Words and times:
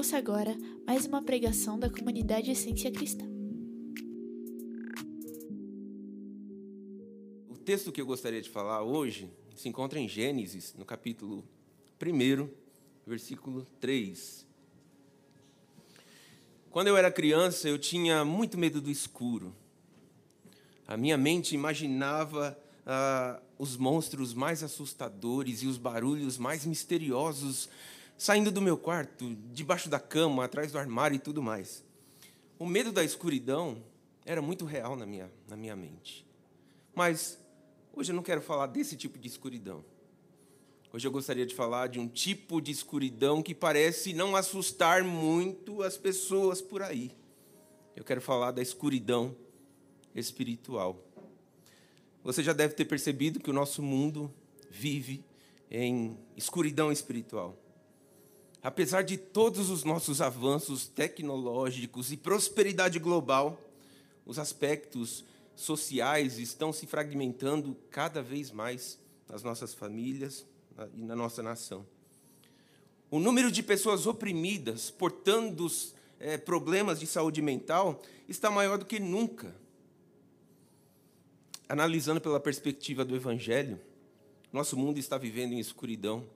Ouça 0.00 0.16
agora 0.16 0.56
mais 0.86 1.04
uma 1.04 1.20
pregação 1.22 1.78
da 1.78 1.90
comunidade 1.90 2.50
Essência 2.50 2.90
Cristã. 2.90 3.26
O 7.50 7.58
texto 7.58 7.92
que 7.92 8.00
eu 8.00 8.06
gostaria 8.06 8.40
de 8.40 8.48
falar 8.48 8.82
hoje 8.82 9.30
se 9.54 9.68
encontra 9.68 10.00
em 10.00 10.08
Gênesis, 10.08 10.74
no 10.74 10.86
capítulo 10.86 11.44
1, 12.02 12.48
versículo 13.06 13.66
3. 13.78 14.46
Quando 16.70 16.86
eu 16.86 16.96
era 16.96 17.12
criança, 17.12 17.68
eu 17.68 17.78
tinha 17.78 18.24
muito 18.24 18.56
medo 18.56 18.80
do 18.80 18.90
escuro. 18.90 19.54
A 20.88 20.96
minha 20.96 21.18
mente 21.18 21.54
imaginava 21.54 22.58
ah, 22.86 23.38
os 23.58 23.76
monstros 23.76 24.32
mais 24.32 24.62
assustadores 24.62 25.62
e 25.62 25.66
os 25.66 25.76
barulhos 25.76 26.38
mais 26.38 26.64
misteriosos 26.64 27.68
saindo 28.20 28.50
do 28.50 28.60
meu 28.60 28.76
quarto, 28.76 29.34
debaixo 29.50 29.88
da 29.88 29.98
cama, 29.98 30.44
atrás 30.44 30.70
do 30.70 30.78
armário 30.78 31.16
e 31.16 31.18
tudo 31.18 31.42
mais. 31.42 31.82
O 32.58 32.66
medo 32.66 32.92
da 32.92 33.02
escuridão 33.02 33.82
era 34.26 34.42
muito 34.42 34.66
real 34.66 34.94
na 34.94 35.06
minha, 35.06 35.32
na 35.48 35.56
minha 35.56 35.74
mente. 35.74 36.26
Mas 36.94 37.38
hoje 37.94 38.12
eu 38.12 38.14
não 38.14 38.22
quero 38.22 38.42
falar 38.42 38.66
desse 38.66 38.94
tipo 38.94 39.18
de 39.18 39.26
escuridão. 39.26 39.82
Hoje 40.92 41.08
eu 41.08 41.10
gostaria 41.10 41.46
de 41.46 41.54
falar 41.54 41.86
de 41.86 41.98
um 41.98 42.06
tipo 42.06 42.60
de 42.60 42.70
escuridão 42.70 43.42
que 43.42 43.54
parece 43.54 44.12
não 44.12 44.36
assustar 44.36 45.02
muito 45.02 45.82
as 45.82 45.96
pessoas 45.96 46.60
por 46.60 46.82
aí. 46.82 47.10
Eu 47.96 48.04
quero 48.04 48.20
falar 48.20 48.50
da 48.50 48.60
escuridão 48.60 49.34
espiritual. 50.14 51.02
Você 52.22 52.42
já 52.42 52.52
deve 52.52 52.74
ter 52.74 52.84
percebido 52.84 53.40
que 53.40 53.48
o 53.48 53.54
nosso 53.54 53.82
mundo 53.82 54.30
vive 54.70 55.24
em 55.70 56.18
escuridão 56.36 56.92
espiritual. 56.92 57.56
Apesar 58.62 59.02
de 59.02 59.16
todos 59.16 59.70
os 59.70 59.84
nossos 59.84 60.20
avanços 60.20 60.86
tecnológicos 60.86 62.12
e 62.12 62.16
prosperidade 62.16 62.98
global, 62.98 63.58
os 64.26 64.38
aspectos 64.38 65.24
sociais 65.56 66.38
estão 66.38 66.70
se 66.72 66.86
fragmentando 66.86 67.74
cada 67.90 68.22
vez 68.22 68.50
mais 68.50 68.98
nas 69.26 69.42
nossas 69.42 69.72
famílias 69.72 70.44
e 70.94 71.02
na 71.02 71.16
nossa 71.16 71.42
nação. 71.42 71.86
O 73.10 73.18
número 73.18 73.50
de 73.50 73.62
pessoas 73.62 74.06
oprimidas, 74.06 74.90
portando 74.90 75.66
é, 76.18 76.36
problemas 76.36 77.00
de 77.00 77.06
saúde 77.06 77.40
mental, 77.40 78.02
está 78.28 78.50
maior 78.50 78.76
do 78.76 78.84
que 78.84 79.00
nunca. 79.00 79.54
Analisando 81.66 82.20
pela 82.20 82.38
perspectiva 82.38 83.04
do 83.04 83.16
Evangelho, 83.16 83.80
nosso 84.52 84.76
mundo 84.76 84.98
está 84.98 85.16
vivendo 85.16 85.52
em 85.54 85.58
escuridão, 85.58 86.26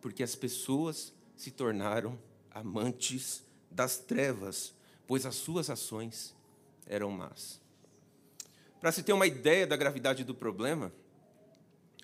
porque 0.00 0.22
as 0.22 0.34
pessoas 0.34 1.12
se 1.40 1.50
tornaram 1.50 2.18
amantes 2.50 3.42
das 3.70 3.96
trevas, 3.96 4.74
pois 5.06 5.24
as 5.24 5.36
suas 5.36 5.70
ações 5.70 6.34
eram 6.86 7.10
más. 7.10 7.58
Para 8.78 8.92
se 8.92 9.02
ter 9.02 9.14
uma 9.14 9.26
ideia 9.26 9.66
da 9.66 9.74
gravidade 9.74 10.22
do 10.22 10.34
problema, 10.34 10.92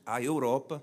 a 0.06 0.22
Europa, 0.22 0.82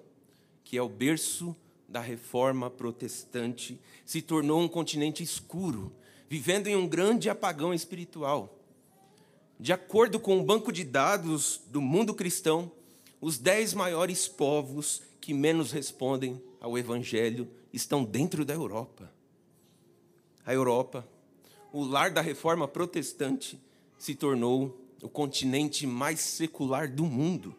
que 0.64 0.78
é 0.78 0.82
o 0.84 0.88
berço 0.88 1.56
da 1.90 2.00
reforma 2.00 2.70
protestante, 2.70 3.82
se 4.06 4.22
tornou 4.22 4.62
um 4.62 4.68
continente 4.68 5.24
escuro, 5.24 5.92
vivendo 6.30 6.68
em 6.68 6.76
um 6.76 6.88
grande 6.88 7.32
apagão 7.32 7.74
espiritual. 7.74 8.60
De 9.60 9.74
acordo 9.74 10.20
com 10.20 10.40
o 10.40 10.44
banco 10.44 10.72
de 10.72 10.84
dados 10.84 11.60
do 11.70 11.82
mundo 11.82 12.14
cristão, 12.14 12.72
os 13.20 13.40
dez 13.40 13.74
maiores 13.74 14.28
povos 14.28 15.02
que 15.20 15.34
menos 15.34 15.72
respondem 15.72 16.40
ao 16.62 16.78
Evangelho 16.78 17.50
estão 17.74 18.04
dentro 18.04 18.46
da 18.46 18.54
Europa. 18.54 19.12
A 20.46 20.54
Europa, 20.54 21.08
o 21.72 21.84
lar 21.84 22.12
da 22.12 22.22
reforma 22.22 22.68
protestante, 22.68 23.60
se 23.98 24.14
tornou 24.14 24.80
o 25.02 25.10
continente 25.10 25.88
mais 25.88 26.20
secular 26.20 26.90
do 26.90 27.04
mundo. 27.04 27.56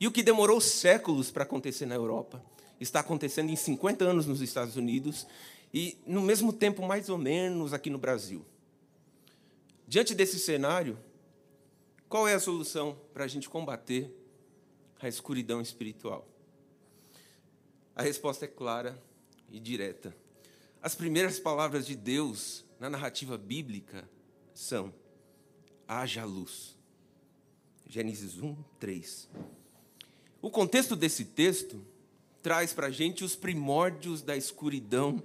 E 0.00 0.06
o 0.06 0.12
que 0.12 0.22
demorou 0.22 0.60
séculos 0.60 1.30
para 1.30 1.44
acontecer 1.44 1.86
na 1.86 1.94
Europa 1.94 2.44
está 2.80 3.00
acontecendo 3.00 3.50
em 3.50 3.56
50 3.56 4.04
anos 4.04 4.26
nos 4.26 4.40
Estados 4.40 4.76
Unidos 4.76 5.26
e, 5.72 5.96
no 6.06 6.20
mesmo 6.20 6.52
tempo, 6.52 6.86
mais 6.86 7.08
ou 7.08 7.16
menos 7.16 7.72
aqui 7.72 7.88
no 7.88 7.98
Brasil. 7.98 8.44
Diante 9.86 10.14
desse 10.14 10.38
cenário, 10.38 10.98
qual 12.08 12.26
é 12.26 12.34
a 12.34 12.40
solução 12.40 12.98
para 13.12 13.24
a 13.24 13.28
gente 13.28 13.48
combater 13.48 14.10
a 15.00 15.08
escuridão 15.08 15.60
espiritual? 15.60 16.26
A 17.96 18.02
resposta 18.02 18.44
é 18.44 18.48
clara 18.48 19.00
e 19.48 19.60
direta. 19.60 20.14
As 20.82 20.94
primeiras 20.94 21.38
palavras 21.38 21.86
de 21.86 21.94
Deus 21.94 22.64
na 22.80 22.90
narrativa 22.90 23.38
bíblica 23.38 24.08
são: 24.52 24.92
haja 25.86 26.24
luz. 26.24 26.76
Gênesis 27.86 28.38
1, 28.40 28.56
3. 28.80 29.28
O 30.42 30.50
contexto 30.50 30.96
desse 30.96 31.24
texto 31.24 31.86
traz 32.42 32.72
para 32.72 32.88
a 32.88 32.90
gente 32.90 33.22
os 33.22 33.36
primórdios 33.36 34.22
da 34.22 34.36
escuridão 34.36 35.22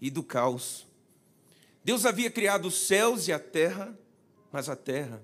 e 0.00 0.08
do 0.08 0.22
caos. 0.22 0.86
Deus 1.82 2.06
havia 2.06 2.30
criado 2.30 2.68
os 2.68 2.86
céus 2.86 3.26
e 3.26 3.32
a 3.32 3.40
terra, 3.40 3.98
mas 4.52 4.68
a 4.68 4.76
terra 4.76 5.20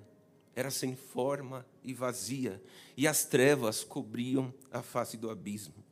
era 0.56 0.70
sem 0.70 0.96
forma 0.96 1.64
e 1.84 1.94
vazia, 1.94 2.60
e 2.96 3.06
as 3.06 3.24
trevas 3.24 3.84
cobriam 3.84 4.52
a 4.72 4.82
face 4.82 5.16
do 5.16 5.30
abismo. 5.30 5.83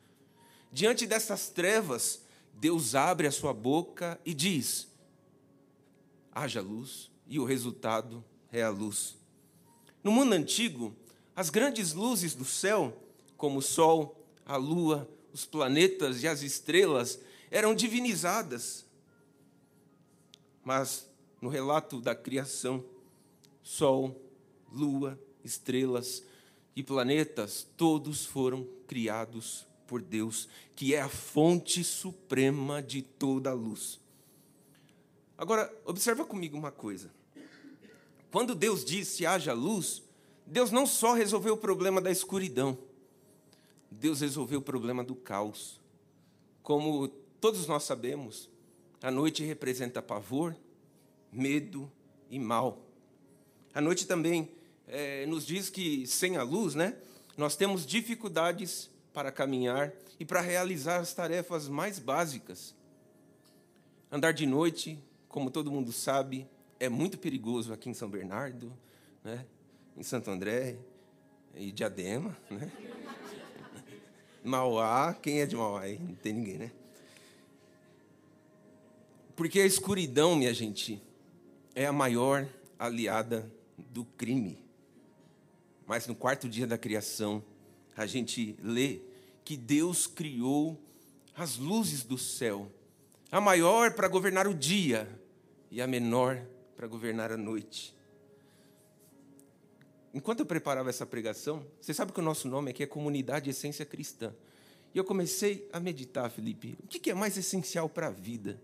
Diante 0.72 1.06
dessas 1.06 1.50
trevas, 1.50 2.22
Deus 2.54 2.94
abre 2.94 3.26
a 3.26 3.30
sua 3.30 3.52
boca 3.52 4.18
e 4.24 4.32
diz: 4.32 4.88
haja 6.32 6.62
luz, 6.62 7.10
e 7.26 7.38
o 7.38 7.44
resultado 7.44 8.24
é 8.50 8.62
a 8.62 8.70
luz. 8.70 9.14
No 10.02 10.10
mundo 10.10 10.32
antigo, 10.32 10.96
as 11.36 11.50
grandes 11.50 11.92
luzes 11.92 12.34
do 12.34 12.46
céu, 12.46 12.96
como 13.36 13.58
o 13.58 13.62
sol, 13.62 14.26
a 14.46 14.56
lua, 14.56 15.06
os 15.30 15.44
planetas 15.44 16.22
e 16.22 16.28
as 16.28 16.40
estrelas, 16.40 17.20
eram 17.50 17.74
divinizadas. 17.74 18.86
Mas 20.64 21.06
no 21.38 21.50
relato 21.50 22.00
da 22.00 22.14
criação, 22.14 22.82
sol, 23.62 24.18
lua, 24.72 25.20
estrelas 25.44 26.22
e 26.74 26.82
planetas, 26.82 27.66
todos 27.76 28.24
foram 28.24 28.66
criados 28.86 29.66
por 29.92 30.00
Deus, 30.00 30.48
que 30.74 30.94
é 30.94 31.02
a 31.02 31.08
fonte 31.10 31.84
suprema 31.84 32.82
de 32.82 33.02
toda 33.02 33.50
a 33.50 33.52
luz. 33.52 34.00
Agora, 35.36 35.70
observa 35.84 36.24
comigo 36.24 36.56
uma 36.56 36.72
coisa. 36.72 37.10
Quando 38.30 38.54
Deus 38.54 38.86
disse 38.86 39.26
haja 39.26 39.52
luz, 39.52 40.02
Deus 40.46 40.70
não 40.70 40.86
só 40.86 41.12
resolveu 41.12 41.52
o 41.52 41.58
problema 41.58 42.00
da 42.00 42.10
escuridão, 42.10 42.78
Deus 43.90 44.22
resolveu 44.22 44.60
o 44.60 44.62
problema 44.62 45.04
do 45.04 45.14
caos. 45.14 45.78
Como 46.62 47.06
todos 47.38 47.66
nós 47.66 47.82
sabemos, 47.82 48.48
a 49.02 49.10
noite 49.10 49.44
representa 49.44 50.00
pavor, 50.00 50.56
medo 51.30 51.92
e 52.30 52.38
mal. 52.38 52.82
A 53.74 53.80
noite 53.82 54.06
também 54.06 54.50
é, 54.88 55.26
nos 55.26 55.46
diz 55.46 55.68
que 55.68 56.06
sem 56.06 56.38
a 56.38 56.42
luz, 56.42 56.74
né, 56.74 56.96
nós 57.36 57.56
temos 57.56 57.84
dificuldades 57.84 58.90
para 59.12 59.30
caminhar 59.30 59.92
e 60.18 60.24
para 60.24 60.40
realizar 60.40 60.98
as 60.98 61.12
tarefas 61.12 61.68
mais 61.68 61.98
básicas. 61.98 62.74
Andar 64.10 64.32
de 64.32 64.46
noite, 64.46 64.98
como 65.28 65.50
todo 65.50 65.70
mundo 65.70 65.92
sabe, 65.92 66.46
é 66.78 66.88
muito 66.88 67.18
perigoso 67.18 67.72
aqui 67.72 67.88
em 67.88 67.94
São 67.94 68.08
Bernardo, 68.08 68.72
né? 69.24 69.44
em 69.96 70.02
Santo 70.02 70.30
André 70.30 70.76
e 71.54 71.70
Diadema. 71.70 72.36
Né? 72.50 72.70
Mauá, 74.42 75.14
quem 75.14 75.40
é 75.40 75.46
de 75.46 75.56
Mauá? 75.56 75.86
Não 75.86 76.14
tem 76.14 76.32
ninguém, 76.32 76.58
né? 76.58 76.72
Porque 79.34 79.60
a 79.60 79.66
escuridão, 79.66 80.36
minha 80.36 80.52
gente, 80.52 81.02
é 81.74 81.86
a 81.86 81.92
maior 81.92 82.46
aliada 82.78 83.50
do 83.78 84.04
crime. 84.04 84.62
Mas 85.86 86.06
no 86.06 86.14
quarto 86.14 86.48
dia 86.48 86.66
da 86.66 86.76
criação, 86.76 87.42
a 88.02 88.06
gente 88.06 88.56
lê 88.62 89.00
que 89.44 89.56
Deus 89.56 90.06
criou 90.06 90.80
as 91.34 91.56
luzes 91.56 92.02
do 92.04 92.18
céu, 92.18 92.70
a 93.30 93.40
maior 93.40 93.94
para 93.94 94.08
governar 94.08 94.46
o 94.46 94.54
dia 94.54 95.08
e 95.70 95.80
a 95.80 95.86
menor 95.86 96.44
para 96.76 96.86
governar 96.86 97.32
a 97.32 97.36
noite. 97.36 97.94
Enquanto 100.14 100.40
eu 100.40 100.46
preparava 100.46 100.90
essa 100.90 101.06
pregação, 101.06 101.64
você 101.80 101.94
sabe 101.94 102.12
que 102.12 102.20
o 102.20 102.22
nosso 102.22 102.46
nome 102.46 102.70
aqui 102.70 102.82
é 102.82 102.86
Comunidade 102.86 103.48
Essência 103.48 103.86
Cristã. 103.86 104.34
E 104.94 104.98
eu 104.98 105.04
comecei 105.04 105.66
a 105.72 105.80
meditar, 105.80 106.30
Felipe, 106.30 106.76
o 106.84 106.86
que 106.86 107.10
é 107.10 107.14
mais 107.14 107.38
essencial 107.38 107.88
para 107.88 108.08
a 108.08 108.10
vida? 108.10 108.60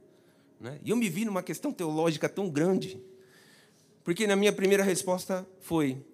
Né? 0.60 0.78
E 0.84 0.90
eu 0.90 0.96
me 0.96 1.08
vi 1.08 1.24
numa 1.24 1.42
questão 1.42 1.72
teológica 1.72 2.28
tão 2.28 2.50
grande, 2.50 3.02
porque 4.04 4.26
na 4.26 4.36
minha 4.36 4.52
primeira 4.52 4.84
resposta 4.84 5.46
foi 5.60 6.04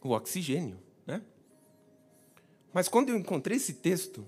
o 0.00 0.10
oxigênio. 0.10 0.78
Né? 1.06 1.20
Mas 2.72 2.88
quando 2.88 3.10
eu 3.10 3.16
encontrei 3.16 3.56
esse 3.56 3.74
texto, 3.74 4.26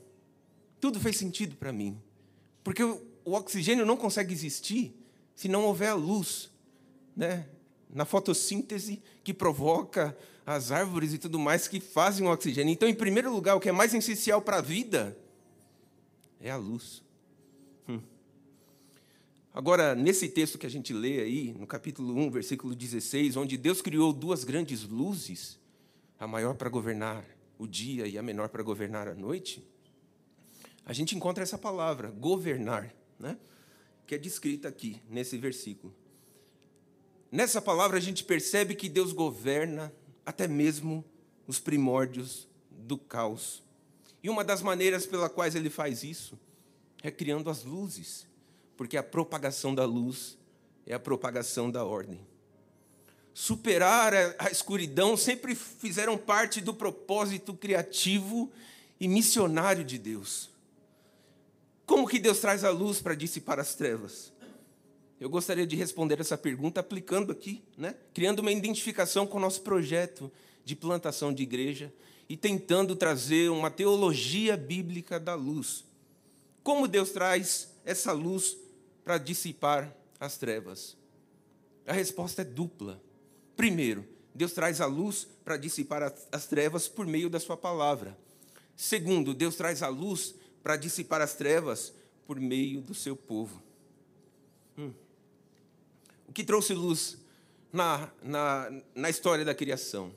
tudo 0.81 0.98
fez 0.98 1.16
sentido 1.16 1.56
para 1.56 1.72
mim. 1.72 2.00
Porque 2.64 2.82
o 2.82 3.32
oxigênio 3.32 3.87
não 3.87 3.96
consegue 3.96 4.32
existir 4.32 4.94
se 5.34 5.48
não 5.48 5.64
houver 5.64 5.88
a 5.88 5.94
luz, 5.94 6.50
né? 7.16 7.46
Na 7.92 8.04
fotossíntese 8.04 9.02
que 9.25 9.34
provoca 9.34 10.16
as 10.46 10.70
árvores 10.70 11.12
e 11.12 11.19
tudo 11.19 11.38
mais 11.38 11.69
que 11.69 11.81
fazem 11.81 12.26
o 12.26 12.31
oxigênio. 12.31 12.72
Então, 12.72 12.88
em 12.88 12.94
primeiro 12.94 13.32
lugar, 13.32 13.54
o 13.56 13.60
que 13.60 13.69
é 13.69 13.72
mais 13.72 13.92
essencial 13.94 14.40
para 14.40 14.58
a 14.58 14.62
vida 14.62 15.16
é 16.40 16.50
a 16.50 16.56
luz. 16.56 17.02
Hum. 17.88 18.00
Agora, 19.52 19.94
nesse 19.94 20.28
texto 20.28 20.58
que 20.58 20.66
a 20.66 20.70
gente 20.70 20.92
lê 20.92 21.20
aí, 21.20 21.52
no 21.58 21.66
capítulo 21.66 22.16
1, 22.16 22.31
versículo 22.31 22.75
16, 22.75 23.37
onde 23.37 23.56
Deus 23.56 23.82
criou 23.82 24.12
duas 24.12 24.44
grandes 24.44 24.84
luzes, 24.84 25.58
a 26.19 26.26
maior 26.26 26.54
para 26.54 26.69
governar 26.69 27.25
o 27.60 27.68
dia 27.68 28.08
e 28.08 28.16
a 28.16 28.22
menor 28.22 28.48
para 28.48 28.62
governar 28.62 29.06
a 29.06 29.14
noite, 29.14 29.62
a 30.82 30.94
gente 30.94 31.14
encontra 31.14 31.42
essa 31.42 31.58
palavra, 31.58 32.08
governar, 32.08 32.90
né? 33.18 33.36
que 34.06 34.14
é 34.14 34.18
descrita 34.18 34.66
aqui, 34.66 34.98
nesse 35.10 35.36
versículo. 35.36 35.94
Nessa 37.30 37.60
palavra, 37.60 37.98
a 37.98 38.00
gente 38.00 38.24
percebe 38.24 38.74
que 38.74 38.88
Deus 38.88 39.12
governa 39.12 39.92
até 40.24 40.48
mesmo 40.48 41.04
os 41.46 41.60
primórdios 41.60 42.48
do 42.70 42.96
caos. 42.96 43.62
E 44.22 44.30
uma 44.30 44.42
das 44.42 44.62
maneiras 44.62 45.04
pela 45.04 45.28
quais 45.28 45.54
ele 45.54 45.68
faz 45.68 46.02
isso 46.02 46.40
é 47.02 47.10
criando 47.10 47.50
as 47.50 47.62
luzes, 47.62 48.26
porque 48.74 48.96
a 48.96 49.02
propagação 49.02 49.74
da 49.74 49.84
luz 49.84 50.38
é 50.86 50.94
a 50.94 50.98
propagação 50.98 51.70
da 51.70 51.84
ordem. 51.84 52.26
Superar 53.32 54.12
a 54.38 54.50
escuridão 54.50 55.16
sempre 55.16 55.54
fizeram 55.54 56.18
parte 56.18 56.60
do 56.60 56.74
propósito 56.74 57.54
criativo 57.54 58.50
e 58.98 59.08
missionário 59.08 59.84
de 59.84 59.98
Deus. 59.98 60.50
Como 61.86 62.06
que 62.06 62.18
Deus 62.18 62.38
traz 62.38 62.64
a 62.64 62.70
luz 62.70 63.00
para 63.00 63.14
dissipar 63.14 63.58
as 63.58 63.74
trevas? 63.74 64.32
Eu 65.20 65.28
gostaria 65.28 65.66
de 65.66 65.76
responder 65.76 66.20
essa 66.20 66.38
pergunta 66.38 66.80
aplicando 66.80 67.30
aqui, 67.30 67.62
né? 67.76 67.94
criando 68.14 68.40
uma 68.40 68.52
identificação 68.52 69.26
com 69.26 69.38
o 69.38 69.40
nosso 69.40 69.60
projeto 69.62 70.30
de 70.64 70.74
plantação 70.74 71.32
de 71.32 71.42
igreja 71.42 71.92
e 72.28 72.36
tentando 72.36 72.94
trazer 72.94 73.50
uma 73.50 73.70
teologia 73.70 74.56
bíblica 74.56 75.18
da 75.18 75.34
luz. 75.34 75.84
Como 76.62 76.86
Deus 76.86 77.10
traz 77.10 77.68
essa 77.84 78.12
luz 78.12 78.56
para 79.04 79.18
dissipar 79.18 79.94
as 80.18 80.38
trevas? 80.38 80.96
A 81.86 81.92
resposta 81.92 82.42
é 82.42 82.44
dupla. 82.44 83.02
Primeiro, 83.60 84.08
Deus 84.34 84.54
traz 84.54 84.80
a 84.80 84.86
luz 84.86 85.28
para 85.44 85.58
dissipar 85.58 86.14
as 86.32 86.46
trevas 86.46 86.88
por 86.88 87.06
meio 87.06 87.28
da 87.28 87.38
Sua 87.38 87.58
palavra. 87.58 88.16
Segundo, 88.74 89.34
Deus 89.34 89.54
traz 89.54 89.82
a 89.82 89.88
luz 89.88 90.34
para 90.62 90.76
dissipar 90.76 91.20
as 91.20 91.34
trevas 91.34 91.92
por 92.26 92.40
meio 92.40 92.80
do 92.80 92.94
seu 92.94 93.14
povo. 93.14 93.62
Hum. 94.78 94.94
O 96.26 96.32
que 96.32 96.42
trouxe 96.42 96.72
luz 96.72 97.18
na, 97.70 98.10
na, 98.22 98.72
na 98.94 99.10
história 99.10 99.44
da 99.44 99.54
criação? 99.54 100.10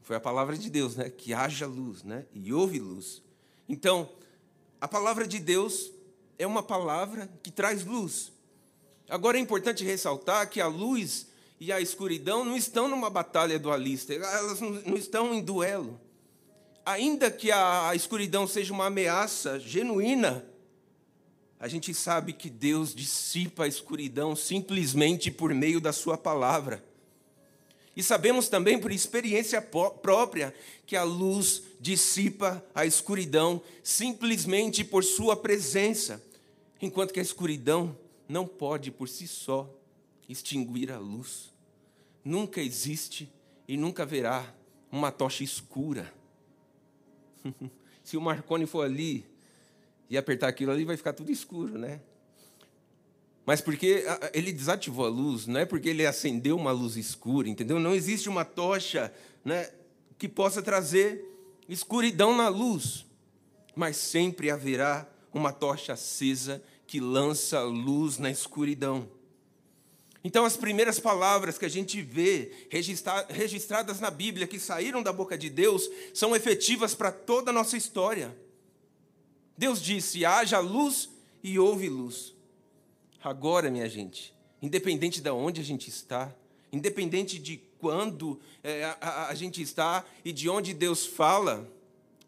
Foi 0.00 0.16
a 0.16 0.20
palavra 0.20 0.56
de 0.56 0.70
Deus, 0.70 0.96
né? 0.96 1.10
Que 1.10 1.34
haja 1.34 1.66
luz, 1.66 2.02
né? 2.02 2.24
E 2.32 2.50
houve 2.50 2.78
luz. 2.78 3.20
Então, 3.68 4.10
a 4.80 4.88
palavra 4.88 5.28
de 5.28 5.38
Deus 5.38 5.92
é 6.38 6.46
uma 6.46 6.62
palavra 6.62 7.28
que 7.42 7.50
traz 7.50 7.84
luz. 7.84 8.32
Agora 9.06 9.36
é 9.36 9.40
importante 9.42 9.84
ressaltar 9.84 10.48
que 10.48 10.62
a 10.62 10.66
luz 10.66 11.27
e 11.60 11.72
a 11.72 11.80
escuridão 11.80 12.44
não 12.44 12.56
estão 12.56 12.88
numa 12.88 13.10
batalha 13.10 13.58
dualista, 13.58 14.14
elas 14.14 14.60
não 14.60 14.96
estão 14.96 15.34
em 15.34 15.42
duelo. 15.42 16.00
Ainda 16.84 17.30
que 17.30 17.50
a 17.50 17.92
escuridão 17.94 18.46
seja 18.46 18.72
uma 18.72 18.86
ameaça 18.86 19.58
genuína 19.58 20.44
a 21.60 21.66
gente 21.66 21.92
sabe 21.92 22.32
que 22.32 22.48
Deus 22.48 22.94
dissipa 22.94 23.64
a 23.64 23.68
escuridão 23.68 24.36
simplesmente 24.36 25.28
por 25.30 25.52
meio 25.52 25.80
da 25.80 25.92
Sua 25.92 26.16
palavra. 26.16 26.84
E 27.96 28.02
sabemos 28.02 28.48
também 28.48 28.78
por 28.78 28.92
experiência 28.92 29.60
própria 29.60 30.54
que 30.86 30.94
a 30.94 31.02
luz 31.02 31.64
dissipa 31.80 32.64
a 32.72 32.86
escuridão 32.86 33.60
simplesmente 33.82 34.84
por 34.84 35.02
Sua 35.02 35.36
presença, 35.36 36.22
enquanto 36.80 37.12
que 37.12 37.18
a 37.18 37.22
escuridão 37.22 37.98
não 38.28 38.46
pode 38.46 38.92
por 38.92 39.08
si 39.08 39.26
só 39.26 39.68
extinguir 40.28 40.92
a 40.92 40.98
luz. 40.98 41.52
Nunca 42.24 42.60
existe 42.60 43.32
e 43.66 43.76
nunca 43.76 44.02
haverá 44.02 44.54
uma 44.90 45.10
tocha 45.10 45.42
escura. 45.42 46.12
Se 48.02 48.16
o 48.16 48.20
Marconi 48.20 48.66
for 48.66 48.84
ali 48.84 49.24
e 50.08 50.16
apertar 50.16 50.48
aquilo 50.48 50.72
ali, 50.72 50.84
vai 50.84 50.96
ficar 50.96 51.12
tudo 51.12 51.30
escuro, 51.30 51.78
né? 51.78 52.00
Mas 53.44 53.60
porque 53.60 54.04
ele 54.34 54.52
desativou 54.52 55.06
a 55.06 55.08
luz, 55.08 55.46
não 55.46 55.60
é 55.60 55.64
porque 55.64 55.88
ele 55.88 56.04
acendeu 56.04 56.56
uma 56.56 56.70
luz 56.70 56.96
escura, 56.96 57.48
entendeu? 57.48 57.80
Não 57.80 57.94
existe 57.94 58.28
uma 58.28 58.44
tocha 58.44 59.12
né, 59.42 59.70
que 60.18 60.28
possa 60.28 60.60
trazer 60.60 61.24
escuridão 61.66 62.36
na 62.36 62.48
luz, 62.48 63.06
mas 63.74 63.96
sempre 63.96 64.50
haverá 64.50 65.10
uma 65.32 65.52
tocha 65.52 65.94
acesa 65.94 66.62
que 66.86 67.00
lança 67.00 67.62
luz 67.62 68.18
na 68.18 68.30
escuridão. 68.30 69.08
Então, 70.28 70.44
as 70.44 70.58
primeiras 70.58 71.00
palavras 71.00 71.56
que 71.56 71.64
a 71.64 71.70
gente 71.70 72.02
vê 72.02 72.52
registradas 73.30 73.98
na 73.98 74.10
Bíblia, 74.10 74.46
que 74.46 74.60
saíram 74.60 75.02
da 75.02 75.10
boca 75.10 75.38
de 75.38 75.48
Deus, 75.48 75.88
são 76.12 76.36
efetivas 76.36 76.94
para 76.94 77.10
toda 77.10 77.50
a 77.50 77.54
nossa 77.54 77.78
história. 77.78 78.36
Deus 79.56 79.80
disse: 79.80 80.26
haja 80.26 80.58
luz 80.58 81.08
e 81.42 81.58
houve 81.58 81.88
luz. 81.88 82.34
Agora, 83.24 83.70
minha 83.70 83.88
gente, 83.88 84.34
independente 84.60 85.22
de 85.22 85.30
onde 85.30 85.62
a 85.62 85.64
gente 85.64 85.88
está, 85.88 86.30
independente 86.70 87.38
de 87.38 87.56
quando 87.78 88.38
a, 89.00 89.28
a 89.28 89.34
gente 89.34 89.62
está 89.62 90.04
e 90.22 90.30
de 90.30 90.46
onde 90.46 90.74
Deus 90.74 91.06
fala, 91.06 91.66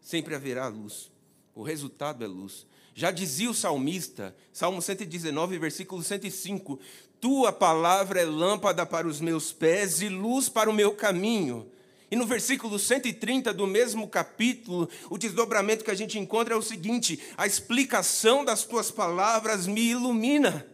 sempre 0.01 0.35
haverá 0.35 0.69
luz. 0.69 1.11
O 1.55 1.63
resultado 1.63 2.25
é 2.25 2.27
luz. 2.27 2.67
Já 2.95 3.11
dizia 3.11 3.51
o 3.51 3.55
salmista, 3.55 4.35
Salmo 4.53 4.81
119, 4.81 5.59
versículo 5.59 6.03
105: 6.03 6.81
Tua 7.21 7.53
palavra 7.53 8.21
é 8.21 8.25
lâmpada 8.25 8.87
para 8.87 9.07
os 9.07 9.21
meus 9.21 9.53
pés 9.53 10.01
e 10.01 10.09
luz 10.09 10.49
para 10.49 10.71
o 10.71 10.73
meu 10.73 10.95
caminho. 10.95 11.71
E 12.11 12.17
no 12.17 12.27
versículo 12.27 12.79
130 12.79 13.53
do 13.53 13.67
mesmo 13.67 14.09
capítulo, 14.09 14.89
o 15.11 15.19
desdobramento 15.19 15.85
que 15.85 15.91
a 15.91 15.95
gente 15.95 16.19
encontra 16.19 16.55
é 16.55 16.57
o 16.57 16.63
seguinte: 16.63 17.21
a 17.37 17.47
explicação 17.47 18.45
das 18.45 18.65
tuas 18.65 18.91
palavras 18.91 19.67
me 19.67 19.83
ilumina. 19.83 20.67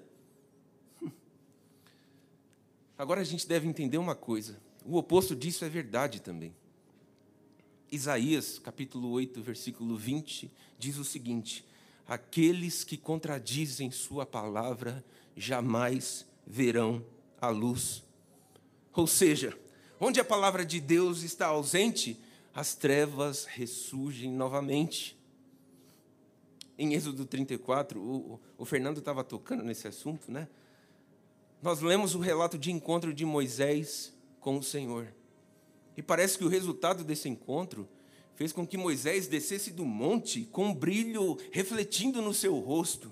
Agora 2.97 3.21
a 3.21 3.25
gente 3.25 3.47
deve 3.47 3.67
entender 3.69 3.99
uma 3.99 4.15
coisa: 4.15 4.59
o 4.85 4.97
oposto 4.97 5.35
disso 5.35 5.65
é 5.65 5.69
verdade 5.69 6.23
também. 6.23 6.55
Isaías, 7.91 8.59
capítulo 8.59 9.11
8, 9.11 9.43
versículo 9.43 9.97
20, 9.97 10.51
diz 10.79 10.97
o 10.97 11.05
seguinte: 11.05 11.67
Aqueles 12.07 12.85
que 12.85 12.97
contradizem 12.97 13.91
Sua 13.91 14.25
palavra 14.25 15.05
jamais 15.37 16.25
verão 16.47 17.05
a 17.41 17.49
luz. 17.49 18.05
Ou 18.93 19.07
seja, 19.07 19.57
Onde 19.99 20.21
a 20.21 20.25
palavra 20.25 20.65
de 20.65 20.79
Deus 20.79 21.23
está 21.23 21.47
ausente, 21.47 22.21
as 22.55 22.75
trevas 22.75 23.47
ressurgem 23.47 24.31
novamente. 24.31 25.17
Em 26.79 26.93
Êxodo 26.93 27.25
34, 27.25 27.99
o, 27.99 28.39
o 28.59 28.65
Fernando 28.67 28.99
estava 28.99 29.25
tocando 29.25 29.65
nesse 29.65 29.89
assunto, 29.89 30.31
né? 30.31 30.49
Nós 31.63 31.81
lemos 31.81 32.15
o 32.15 32.19
relato 32.19 32.59
de 32.59 32.71
encontro 32.71 33.15
de 33.15 33.25
Moisés 33.25 34.13
com 34.39 34.59
o 34.59 34.63
Senhor. 34.63 35.15
E 35.97 36.03
parece 36.03 36.37
que 36.37 36.45
o 36.45 36.49
resultado 36.49 37.03
desse 37.03 37.27
encontro 37.27 37.89
fez 38.35 38.53
com 38.53 38.67
que 38.67 38.77
Moisés 38.77 39.27
descesse 39.27 39.71
do 39.71 39.87
monte 39.87 40.45
com 40.45 40.67
um 40.67 40.75
brilho 40.75 41.39
refletindo 41.51 42.21
no 42.21 42.35
seu 42.35 42.59
rosto. 42.59 43.11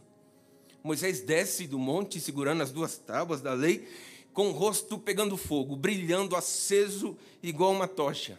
Moisés 0.84 1.22
desce 1.22 1.66
do 1.66 1.78
monte 1.78 2.20
segurando 2.20 2.62
as 2.62 2.70
duas 2.70 2.98
tábuas 2.98 3.40
da 3.40 3.54
lei 3.54 3.88
com 4.34 4.48
o 4.48 4.52
rosto 4.52 4.98
pegando 4.98 5.34
fogo, 5.34 5.74
brilhando 5.74 6.36
aceso 6.36 7.16
igual 7.42 7.72
uma 7.72 7.88
tocha. 7.88 8.38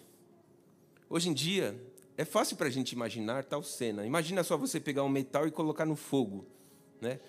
Hoje 1.10 1.28
em 1.28 1.34
dia, 1.34 1.76
é 2.16 2.24
fácil 2.24 2.56
para 2.56 2.68
a 2.68 2.70
gente 2.70 2.92
imaginar 2.92 3.46
tal 3.46 3.64
cena. 3.64 4.06
Imagina 4.06 4.44
só 4.44 4.56
você 4.56 4.80
pegar 4.80 5.04
um 5.04 5.10
metal 5.10 5.48
e 5.48 5.52
colocar 5.52 5.88
no 5.88 5.96
fogo. 5.96 6.46
Né? 7.02 7.20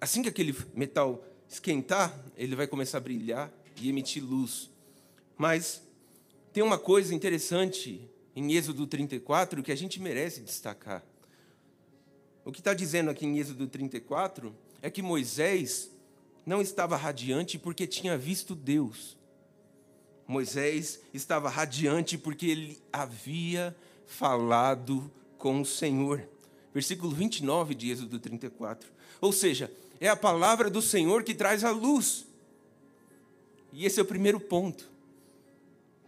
Assim 0.00 0.22
que 0.22 0.30
aquele 0.30 0.56
metal 0.74 1.22
esquentar, 1.46 2.18
ele 2.34 2.56
vai 2.56 2.66
começar 2.66 2.96
a 2.96 3.02
brilhar 3.02 3.52
e 3.78 3.90
emitir 3.90 4.24
luz. 4.24 4.70
Mas 5.36 5.82
tem 6.54 6.62
uma 6.62 6.78
coisa 6.78 7.14
interessante 7.14 8.10
em 8.34 8.54
Êxodo 8.54 8.86
34 8.86 9.62
que 9.62 9.72
a 9.72 9.76
gente 9.76 10.00
merece 10.00 10.40
destacar. 10.40 11.04
O 12.48 12.50
que 12.50 12.60
está 12.60 12.72
dizendo 12.72 13.10
aqui 13.10 13.26
em 13.26 13.38
Êxodo 13.38 13.66
34 13.66 14.56
é 14.80 14.88
que 14.88 15.02
Moisés 15.02 15.90
não 16.46 16.62
estava 16.62 16.96
radiante 16.96 17.58
porque 17.58 17.86
tinha 17.86 18.16
visto 18.16 18.54
Deus. 18.54 19.18
Moisés 20.26 20.98
estava 21.12 21.50
radiante 21.50 22.16
porque 22.16 22.46
ele 22.46 22.78
havia 22.90 23.76
falado 24.06 25.12
com 25.36 25.60
o 25.60 25.66
Senhor. 25.66 26.26
versículo 26.72 27.14
29 27.14 27.74
de 27.74 27.90
Êxodo 27.90 28.18
34. 28.18 28.90
Ou 29.20 29.30
seja, 29.30 29.70
é 30.00 30.08
a 30.08 30.16
palavra 30.16 30.70
do 30.70 30.80
Senhor 30.80 31.24
que 31.24 31.34
traz 31.34 31.64
a 31.64 31.70
luz. 31.70 32.24
E 33.74 33.84
esse 33.84 34.00
é 34.00 34.02
o 34.02 34.06
primeiro 34.06 34.40
ponto. 34.40 34.88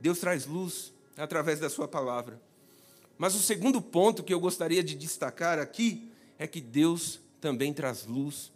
Deus 0.00 0.18
traz 0.18 0.46
luz 0.46 0.90
através 1.18 1.60
da 1.60 1.68
Sua 1.68 1.86
palavra. 1.86 2.40
Mas 3.18 3.34
o 3.34 3.40
segundo 3.40 3.82
ponto 3.82 4.22
que 4.22 4.32
eu 4.32 4.40
gostaria 4.40 4.82
de 4.82 4.94
destacar 4.94 5.58
aqui 5.58 6.09
é 6.40 6.46
que 6.46 6.58
Deus 6.58 7.20
também 7.38 7.70
traz 7.70 8.06
luz 8.06 8.50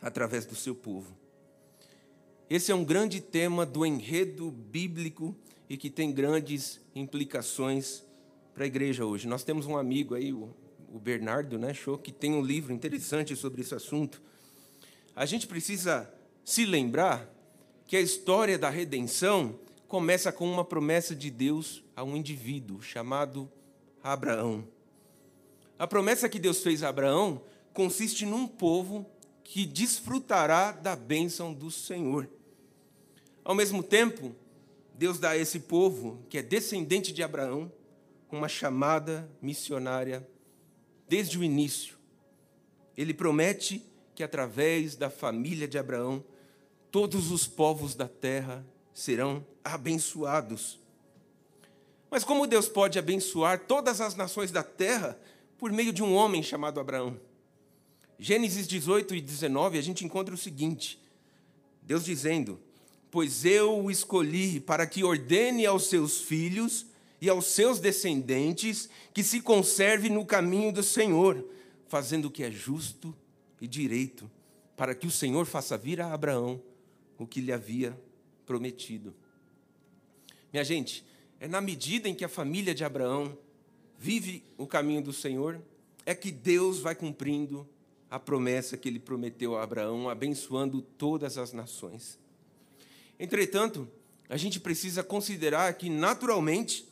através 0.00 0.46
do 0.46 0.56
seu 0.56 0.74
povo. 0.74 1.14
Esse 2.48 2.72
é 2.72 2.74
um 2.74 2.82
grande 2.82 3.20
tema 3.20 3.66
do 3.66 3.84
enredo 3.84 4.50
bíblico 4.50 5.36
e 5.68 5.76
que 5.76 5.90
tem 5.90 6.10
grandes 6.10 6.80
implicações 6.94 8.02
para 8.54 8.64
a 8.64 8.66
igreja 8.66 9.04
hoje. 9.04 9.28
Nós 9.28 9.44
temos 9.44 9.66
um 9.66 9.76
amigo 9.76 10.14
aí, 10.14 10.32
o 10.32 10.48
Bernardo, 10.98 11.58
né, 11.58 11.74
show, 11.74 11.98
que 11.98 12.10
tem 12.10 12.32
um 12.32 12.40
livro 12.40 12.72
interessante 12.72 13.36
sobre 13.36 13.60
esse 13.60 13.74
assunto. 13.74 14.22
A 15.14 15.26
gente 15.26 15.46
precisa 15.46 16.10
se 16.42 16.64
lembrar 16.64 17.30
que 17.86 17.98
a 17.98 18.00
história 18.00 18.58
da 18.58 18.70
redenção 18.70 19.60
começa 19.86 20.32
com 20.32 20.50
uma 20.50 20.64
promessa 20.64 21.14
de 21.14 21.30
Deus 21.30 21.84
a 21.94 22.02
um 22.02 22.16
indivíduo 22.16 22.80
chamado 22.80 23.46
Abraão. 24.02 24.77
A 25.78 25.86
promessa 25.86 26.28
que 26.28 26.38
Deus 26.38 26.60
fez 26.62 26.82
a 26.82 26.88
Abraão 26.88 27.40
consiste 27.72 28.26
num 28.26 28.48
povo 28.48 29.06
que 29.44 29.64
desfrutará 29.64 30.72
da 30.72 30.96
bênção 30.96 31.54
do 31.54 31.70
Senhor. 31.70 32.28
Ao 33.44 33.54
mesmo 33.54 33.82
tempo, 33.82 34.34
Deus 34.94 35.18
dá 35.18 35.30
a 35.30 35.36
esse 35.36 35.60
povo, 35.60 36.18
que 36.28 36.38
é 36.38 36.42
descendente 36.42 37.12
de 37.12 37.22
Abraão, 37.22 37.70
uma 38.30 38.48
chamada 38.48 39.30
missionária 39.40 40.26
desde 41.08 41.38
o 41.38 41.44
início. 41.44 41.96
Ele 42.96 43.14
promete 43.14 43.82
que 44.14 44.22
através 44.22 44.96
da 44.96 45.08
família 45.08 45.68
de 45.68 45.78
Abraão, 45.78 46.24
todos 46.90 47.30
os 47.30 47.46
povos 47.46 47.94
da 47.94 48.08
terra 48.08 48.66
serão 48.92 49.46
abençoados. 49.64 50.80
Mas 52.10 52.24
como 52.24 52.46
Deus 52.46 52.68
pode 52.68 52.98
abençoar 52.98 53.60
todas 53.60 54.00
as 54.00 54.16
nações 54.16 54.50
da 54.50 54.62
terra 54.62 55.18
por 55.58 55.72
meio 55.72 55.92
de 55.92 56.02
um 56.02 56.14
homem 56.14 56.42
chamado 56.42 56.78
Abraão? 56.78 57.20
Gênesis 58.18 58.66
18 58.66 59.14
e 59.16 59.20
19, 59.20 59.76
a 59.78 59.82
gente 59.82 60.04
encontra 60.04 60.34
o 60.34 60.38
seguinte: 60.38 60.98
Deus 61.82 62.04
dizendo: 62.04 62.60
Pois 63.10 63.44
eu 63.44 63.84
o 63.84 63.90
escolhi 63.90 64.60
para 64.60 64.86
que 64.86 65.04
ordene 65.04 65.66
aos 65.66 65.88
seus 65.88 66.20
filhos 66.20 66.86
e 67.20 67.28
aos 67.28 67.46
seus 67.46 67.80
descendentes 67.80 68.88
que 69.12 69.22
se 69.22 69.40
conserve 69.40 70.08
no 70.08 70.24
caminho 70.24 70.72
do 70.72 70.82
Senhor, 70.82 71.44
fazendo 71.88 72.26
o 72.26 72.30
que 72.30 72.44
é 72.44 72.50
justo 72.50 73.14
e 73.60 73.66
direito, 73.66 74.30
para 74.76 74.94
que 74.94 75.06
o 75.06 75.10
Senhor 75.10 75.44
faça 75.44 75.76
vir 75.76 76.00
a 76.00 76.12
Abraão 76.12 76.62
o 77.18 77.26
que 77.26 77.40
lhe 77.40 77.52
havia 77.52 77.98
prometido. 78.46 79.14
Minha 80.52 80.64
gente, 80.64 81.04
é 81.40 81.48
na 81.48 81.60
medida 81.60 82.08
em 82.08 82.14
que 82.14 82.24
a 82.24 82.28
família 82.28 82.74
de 82.74 82.84
Abraão 82.84 83.36
vive 83.98 84.44
o 84.56 84.66
caminho 84.66 85.02
do 85.02 85.12
Senhor, 85.12 85.60
é 86.06 86.14
que 86.14 86.30
Deus 86.30 86.78
vai 86.78 86.94
cumprindo 86.94 87.68
a 88.08 88.18
promessa 88.18 88.76
que 88.76 88.88
ele 88.88 88.98
prometeu 88.98 89.56
a 89.56 89.62
Abraão, 89.62 90.08
abençoando 90.08 90.80
todas 90.80 91.36
as 91.36 91.52
nações. 91.52 92.18
Entretanto, 93.18 93.86
a 94.28 94.36
gente 94.36 94.60
precisa 94.60 95.02
considerar 95.02 95.74
que, 95.74 95.90
naturalmente, 95.90 96.88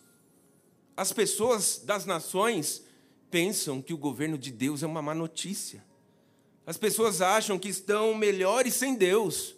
as 0.96 1.12
pessoas 1.12 1.80
das 1.84 2.04
nações 2.04 2.82
pensam 3.30 3.80
que 3.80 3.94
o 3.94 3.98
governo 3.98 4.36
de 4.36 4.50
Deus 4.50 4.82
é 4.82 4.86
uma 4.86 5.00
má 5.00 5.14
notícia. 5.14 5.84
As 6.66 6.76
pessoas 6.76 7.22
acham 7.22 7.58
que 7.58 7.68
estão 7.68 8.14
melhores 8.14 8.74
sem 8.74 8.94
Deus. 8.94 9.54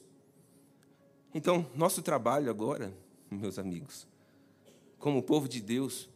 Então, 1.35 1.67
nosso 1.75 2.03
trabalho 2.03 2.51
agora, 2.51 2.93
meus 3.31 3.59
amigos, 3.59 4.07
como 4.99 5.23
povo 5.23 5.49
de 5.49 5.61
Deus, 5.61 6.09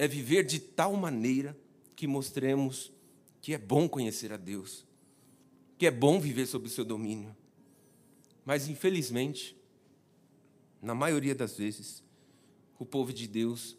é 0.00 0.08
viver 0.08 0.44
de 0.44 0.58
tal 0.58 0.96
maneira 0.96 1.54
que 1.94 2.06
mostremos 2.06 2.90
que 3.42 3.52
é 3.52 3.58
bom 3.58 3.86
conhecer 3.86 4.32
a 4.32 4.38
Deus, 4.38 4.86
que 5.76 5.84
é 5.84 5.90
bom 5.90 6.18
viver 6.18 6.46
sob 6.46 6.66
o 6.66 6.70
seu 6.70 6.86
domínio. 6.86 7.36
Mas, 8.42 8.66
infelizmente, 8.66 9.54
na 10.80 10.94
maioria 10.94 11.34
das 11.34 11.58
vezes, 11.58 12.02
o 12.78 12.86
povo 12.86 13.12
de 13.12 13.28
Deus 13.28 13.76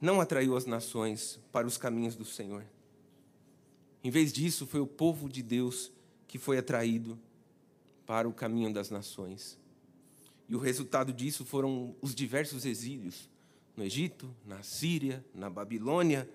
não 0.00 0.20
atraiu 0.20 0.56
as 0.56 0.66
nações 0.66 1.40
para 1.50 1.66
os 1.66 1.76
caminhos 1.76 2.14
do 2.14 2.24
Senhor. 2.24 2.64
Em 4.04 4.10
vez 4.12 4.32
disso, 4.32 4.68
foi 4.68 4.78
o 4.78 4.86
povo 4.86 5.28
de 5.28 5.42
Deus 5.42 5.90
que 6.28 6.38
foi 6.38 6.58
atraído 6.58 7.18
para 8.06 8.28
o 8.28 8.32
caminho 8.32 8.72
das 8.72 8.88
nações. 8.88 9.58
E 10.48 10.54
o 10.54 10.60
resultado 10.60 11.12
disso 11.12 11.44
foram 11.44 11.96
os 12.00 12.14
diversos 12.14 12.64
exílios 12.64 13.28
no 13.78 13.84
Egito, 13.84 14.28
na 14.44 14.60
Síria, 14.60 15.24
na 15.32 15.48
Babilônia, 15.48 16.28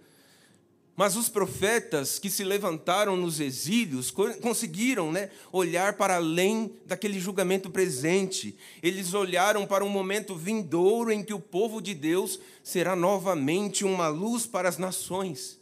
mas 0.96 1.18
os 1.18 1.28
profetas 1.28 2.18
que 2.18 2.30
se 2.30 2.42
levantaram 2.42 3.18
nos 3.18 3.42
exílios 3.42 4.10
conseguiram 4.42 5.12
né, 5.12 5.30
olhar 5.52 5.98
para 5.98 6.16
além 6.16 6.74
daquele 6.86 7.20
julgamento 7.20 7.70
presente. 7.70 8.56
Eles 8.82 9.14
olharam 9.14 9.68
para 9.68 9.84
um 9.84 9.90
momento 9.90 10.36
vindouro 10.36 11.12
em 11.12 11.22
que 11.22 11.34
o 11.34 11.40
povo 11.40 11.82
de 11.82 11.94
Deus 11.94 12.40
será 12.64 12.96
novamente 12.96 13.84
uma 13.84 14.08
luz 14.08 14.46
para 14.46 14.70
as 14.70 14.78
nações. 14.78 15.60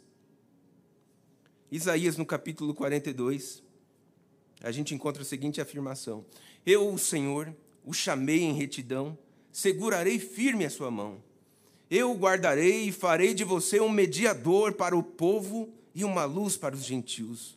Isaías, 1.68 2.16
no 2.16 2.24
capítulo 2.24 2.74
42, 2.74 3.60
a 4.60 4.70
gente 4.70 4.94
encontra 4.94 5.22
a 5.22 5.26
seguinte 5.26 5.60
afirmação: 5.60 6.24
Eu, 6.64 6.92
o 6.92 6.98
Senhor, 6.98 7.52
o 7.84 7.92
chamei 7.92 8.42
em 8.42 8.52
retidão, 8.52 9.18
segurarei 9.50 10.20
firme 10.20 10.64
a 10.64 10.70
sua 10.70 10.88
mão 10.88 11.31
eu 11.94 12.10
o 12.10 12.16
guardarei 12.16 12.84
e 12.84 12.92
farei 12.92 13.34
de 13.34 13.44
você 13.44 13.78
um 13.78 13.90
mediador 13.90 14.72
para 14.72 14.96
o 14.96 15.02
povo 15.02 15.68
e 15.94 16.04
uma 16.04 16.24
luz 16.24 16.56
para 16.56 16.74
os 16.74 16.82
gentios, 16.82 17.54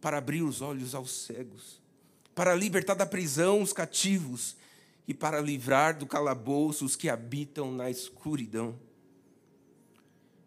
para 0.00 0.18
abrir 0.18 0.42
os 0.42 0.60
olhos 0.60 0.92
aos 0.92 1.12
cegos, 1.12 1.80
para 2.34 2.52
libertar 2.52 2.94
da 2.94 3.06
prisão 3.06 3.62
os 3.62 3.72
cativos 3.72 4.56
e 5.06 5.14
para 5.14 5.40
livrar 5.40 5.96
do 5.96 6.04
calabouço 6.04 6.84
os 6.84 6.96
que 6.96 7.08
habitam 7.08 7.70
na 7.70 7.88
escuridão. 7.88 8.76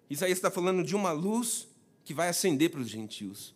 Isaías 0.09 0.37
está 0.37 0.51
falando 0.51 0.83
de 0.83 0.93
uma 0.93 1.13
luz 1.13 1.65
que 2.03 2.13
vai 2.13 2.27
acender 2.27 2.69
para 2.69 2.81
os 2.81 2.89
gentios. 2.89 3.55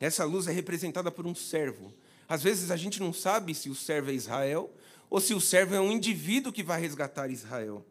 Essa 0.00 0.24
luz 0.24 0.46
é 0.46 0.52
representada 0.52 1.10
por 1.10 1.26
um 1.26 1.34
servo. 1.34 1.92
Às 2.26 2.42
vezes 2.42 2.70
a 2.70 2.78
gente 2.78 2.98
não 2.98 3.12
sabe 3.12 3.54
se 3.54 3.68
o 3.68 3.74
servo 3.74 4.10
é 4.10 4.14
Israel 4.14 4.72
ou 5.10 5.20
se 5.20 5.34
o 5.34 5.40
servo 5.40 5.74
é 5.74 5.80
um 5.80 5.92
indivíduo 5.92 6.50
que 6.50 6.62
vai 6.62 6.80
resgatar 6.80 7.28
Israel. 7.28 7.84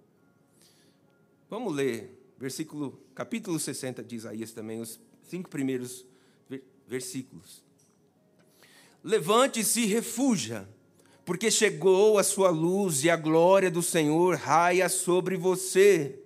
Vamos 1.49 1.73
ler 1.73 2.17
versículo, 2.37 2.99
capítulo 3.15 3.59
60 3.59 4.03
de 4.03 4.15
Isaías 4.15 4.51
também, 4.51 4.79
os 4.79 4.99
cinco 5.23 5.49
primeiros 5.49 6.05
versículos. 6.85 7.63
Levante-se 9.03 9.81
e 9.81 9.85
refuja, 9.85 10.67
porque 11.25 11.49
chegou 11.49 12.17
a 12.17 12.23
sua 12.23 12.49
luz 12.49 13.03
e 13.03 13.09
a 13.09 13.15
glória 13.15 13.71
do 13.71 13.81
Senhor 13.81 14.35
raia 14.35 14.89
sobre 14.89 15.35
você. 15.37 16.19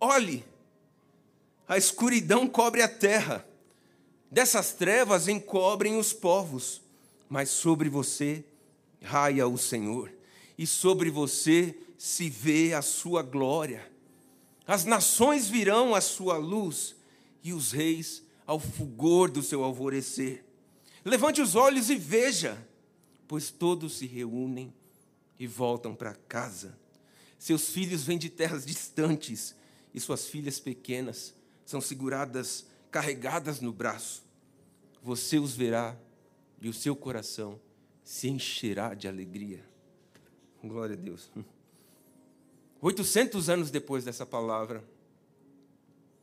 Olhe, 0.00 0.44
a 1.68 1.76
escuridão 1.76 2.46
cobre 2.46 2.82
a 2.82 2.88
terra, 2.88 3.46
dessas 4.30 4.72
trevas 4.72 5.28
encobrem 5.28 5.98
os 5.98 6.12
povos, 6.12 6.80
mas 7.28 7.50
sobre 7.50 7.88
você 7.88 8.44
raia 9.02 9.46
o 9.46 9.58
Senhor, 9.58 10.12
e 10.56 10.66
sobre 10.66 11.10
você 11.10 11.76
se 11.98 12.30
vê 12.30 12.74
a 12.74 12.82
sua 12.82 13.22
glória. 13.22 13.89
As 14.70 14.84
nações 14.84 15.48
virão 15.48 15.96
à 15.96 16.00
sua 16.00 16.36
luz 16.36 16.94
e 17.42 17.52
os 17.52 17.72
reis 17.72 18.22
ao 18.46 18.60
fulgor 18.60 19.28
do 19.28 19.42
seu 19.42 19.64
alvorecer. 19.64 20.44
Levante 21.04 21.40
os 21.40 21.56
olhos 21.56 21.90
e 21.90 21.96
veja, 21.96 22.64
pois 23.26 23.50
todos 23.50 23.98
se 23.98 24.06
reúnem 24.06 24.72
e 25.40 25.44
voltam 25.44 25.92
para 25.92 26.14
casa. 26.14 26.78
Seus 27.36 27.70
filhos 27.70 28.04
vêm 28.04 28.16
de 28.16 28.30
terras 28.30 28.64
distantes 28.64 29.56
e 29.92 29.98
suas 29.98 30.26
filhas 30.26 30.60
pequenas 30.60 31.34
são 31.66 31.80
seguradas, 31.80 32.64
carregadas 32.92 33.60
no 33.60 33.72
braço. 33.72 34.22
Você 35.02 35.36
os 35.40 35.52
verá 35.52 35.98
e 36.60 36.68
o 36.68 36.72
seu 36.72 36.94
coração 36.94 37.60
se 38.04 38.28
encherá 38.28 38.94
de 38.94 39.08
alegria. 39.08 39.68
Glória 40.62 40.94
a 40.94 40.96
Deus. 40.96 41.28
800 42.80 43.50
anos 43.50 43.70
depois 43.70 44.04
dessa 44.04 44.24
palavra, 44.24 44.82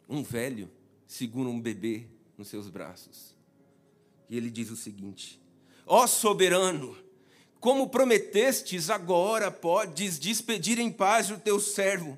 um 0.09 0.23
velho 0.23 0.69
segura 1.05 1.49
um 1.49 1.59
bebê 1.59 2.07
nos 2.37 2.47
seus 2.47 2.69
braços. 2.69 3.35
E 4.29 4.35
ele 4.35 4.49
diz 4.49 4.71
o 4.71 4.75
seguinte: 4.75 5.39
Ó 5.85 6.03
oh 6.03 6.07
soberano, 6.07 6.97
como 7.59 7.89
prometestes, 7.89 8.89
agora 8.89 9.51
podes 9.51 10.17
despedir 10.17 10.79
em 10.79 10.91
paz 10.91 11.29
o 11.29 11.37
teu 11.37 11.59
servo, 11.59 12.17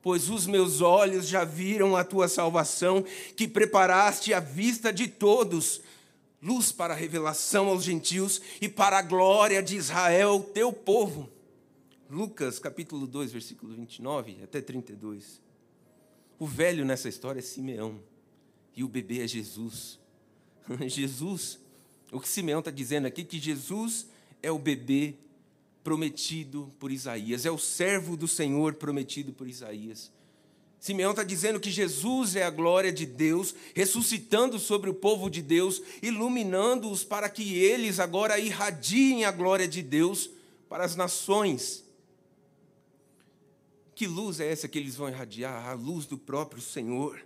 pois 0.00 0.30
os 0.30 0.46
meus 0.46 0.80
olhos 0.80 1.28
já 1.28 1.44
viram 1.44 1.94
a 1.96 2.04
tua 2.04 2.26
salvação, 2.28 3.04
que 3.36 3.46
preparaste 3.46 4.32
à 4.32 4.40
vista 4.40 4.92
de 4.92 5.08
todos, 5.08 5.82
luz 6.42 6.72
para 6.72 6.94
a 6.94 6.96
revelação 6.96 7.68
aos 7.68 7.84
gentios 7.84 8.40
e 8.60 8.68
para 8.68 8.98
a 8.98 9.02
glória 9.02 9.62
de 9.62 9.76
Israel, 9.76 10.40
teu 10.54 10.72
povo. 10.72 11.33
Lucas 12.10 12.58
capítulo 12.58 13.06
2, 13.06 13.32
versículo 13.32 13.74
29 13.74 14.38
até 14.42 14.60
32. 14.60 15.40
O 16.38 16.46
velho 16.46 16.84
nessa 16.84 17.08
história 17.08 17.38
é 17.38 17.42
Simeão 17.42 18.00
e 18.76 18.84
o 18.84 18.88
bebê 18.88 19.20
é 19.20 19.26
Jesus. 19.26 19.98
Jesus, 20.86 21.58
o 22.12 22.20
que 22.20 22.28
Simeão 22.28 22.58
está 22.58 22.70
dizendo 22.70 23.06
aqui, 23.06 23.24
que 23.24 23.38
Jesus 23.38 24.06
é 24.42 24.50
o 24.50 24.58
bebê 24.58 25.14
prometido 25.82 26.72
por 26.78 26.90
Isaías, 26.90 27.46
é 27.46 27.50
o 27.50 27.58
servo 27.58 28.16
do 28.16 28.26
Senhor 28.26 28.74
prometido 28.74 29.32
por 29.32 29.46
Isaías. 29.46 30.10
Simeão 30.80 31.12
está 31.12 31.22
dizendo 31.22 31.58
que 31.58 31.70
Jesus 31.70 32.36
é 32.36 32.42
a 32.42 32.50
glória 32.50 32.92
de 32.92 33.06
Deus, 33.06 33.54
ressuscitando 33.74 34.58
sobre 34.58 34.90
o 34.90 34.94
povo 34.94 35.30
de 35.30 35.40
Deus, 35.40 35.80
iluminando-os 36.02 37.04
para 37.04 37.30
que 37.30 37.58
eles 37.58 37.98
agora 37.98 38.38
irradiem 38.38 39.24
a 39.24 39.30
glória 39.30 39.66
de 39.66 39.82
Deus 39.82 40.28
para 40.68 40.84
as 40.84 40.94
nações. 40.94 41.83
Que 43.94 44.06
luz 44.06 44.40
é 44.40 44.50
essa 44.50 44.68
que 44.68 44.78
eles 44.78 44.96
vão 44.96 45.08
irradiar? 45.08 45.68
A 45.68 45.72
luz 45.72 46.06
do 46.06 46.18
próprio 46.18 46.60
Senhor. 46.60 47.24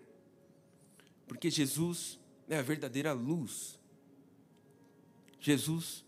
Porque 1.26 1.50
Jesus 1.50 2.18
é 2.48 2.58
a 2.58 2.62
verdadeira 2.62 3.12
luz. 3.12 3.78
Jesus 5.40 6.04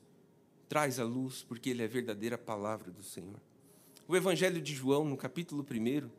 traz 0.68 0.98
a 0.98 1.04
luz, 1.04 1.42
porque 1.42 1.70
ele 1.70 1.82
é 1.82 1.84
a 1.84 1.88
verdadeira 1.88 2.36
palavra 2.36 2.90
do 2.90 3.02
Senhor. 3.02 3.40
O 4.06 4.16
Evangelho 4.16 4.60
de 4.60 4.74
João, 4.74 5.04
no 5.04 5.16
capítulo 5.16 5.64
1, 5.68 6.10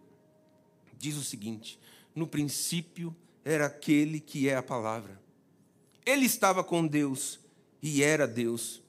diz 0.98 1.16
o 1.18 1.24
seguinte: 1.24 1.80
No 2.16 2.26
princípio 2.26 3.16
era 3.44 3.66
aquele 3.66 4.20
que 4.20 4.48
é 4.48 4.56
a 4.56 4.64
palavra. 4.64 5.22
Ele 6.06 6.26
estava 6.26 6.64
com 6.64 6.86
Deus 6.86 7.40
e 7.82 8.02
era 8.02 8.28
Deus. 8.28 8.82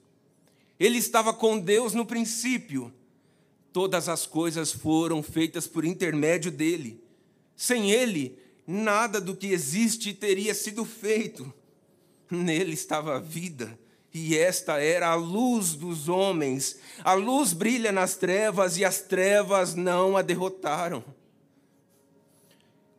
Ele 0.78 0.98
estava 0.98 1.32
com 1.32 1.58
Deus 1.58 1.94
no 1.94 2.06
princípio. 2.06 2.92
Todas 3.72 4.08
as 4.08 4.26
coisas 4.26 4.72
foram 4.72 5.22
feitas 5.22 5.66
por 5.66 5.84
intermédio 5.84 6.50
dele. 6.50 7.02
Sem 7.56 7.90
ele, 7.90 8.38
nada 8.66 9.20
do 9.20 9.34
que 9.34 9.48
existe 9.48 10.12
teria 10.12 10.54
sido 10.54 10.84
feito. 10.84 11.52
Nele 12.30 12.72
estava 12.72 13.16
a 13.16 13.20
vida 13.20 13.78
e 14.14 14.36
esta 14.36 14.78
era 14.78 15.08
a 15.08 15.14
luz 15.14 15.74
dos 15.74 16.08
homens. 16.08 16.78
A 17.02 17.14
luz 17.14 17.52
brilha 17.52 17.90
nas 17.90 18.14
trevas 18.14 18.76
e 18.76 18.84
as 18.84 19.00
trevas 19.00 19.74
não 19.74 20.16
a 20.16 20.22
derrotaram. 20.22 21.02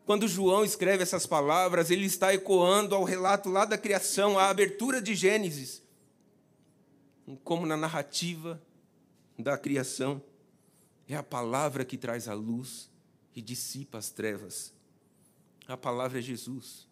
Quando 0.06 0.28
João 0.28 0.66
escreve 0.66 1.04
essas 1.04 1.26
palavras, 1.26 1.90
ele 1.90 2.06
está 2.06 2.34
ecoando 2.34 2.96
ao 2.96 3.04
relato 3.04 3.50
lá 3.50 3.64
da 3.64 3.78
criação, 3.78 4.38
à 4.38 4.50
abertura 4.50 5.02
de 5.02 5.16
Gênesis. 5.16 5.82
Como 7.44 7.66
na 7.66 7.78
narrativa 7.78 8.62
da 9.38 9.58
criação, 9.58 10.22
é 11.08 11.16
a 11.16 11.24
palavra 11.24 11.84
que 11.86 11.98
traz 11.98 12.28
a 12.28 12.34
luz 12.34 12.90
e 13.36 13.42
dissipa 13.42 13.98
as 13.98 14.10
trevas. 14.10 14.74
A 15.68 15.78
palavra 15.78 16.20
é 16.20 16.22
Jesus. 16.22 16.88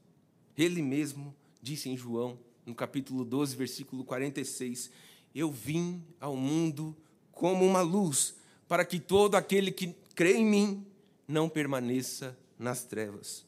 Ele 0.58 0.82
mesmo 0.82 1.36
disse 1.62 1.90
em 1.90 1.98
João 1.98 2.40
no 2.66 2.76
capítulo 2.76 3.26
12, 3.26 3.56
versículo 3.56 4.04
46, 4.04 4.92
eu 5.34 5.52
vim 5.52 6.04
ao 6.20 6.36
mundo 6.36 6.96
como 7.32 7.66
uma 7.66 7.82
luz, 7.82 8.36
para 8.68 8.86
que 8.86 9.00
todo 9.00 9.36
aquele 9.36 9.72
que 9.72 9.96
crê 10.14 10.38
em 10.38 10.46
mim 10.46 10.86
não 11.28 11.50
permaneça 11.50 12.38
nas 12.58 12.84
trevas. 12.84 13.46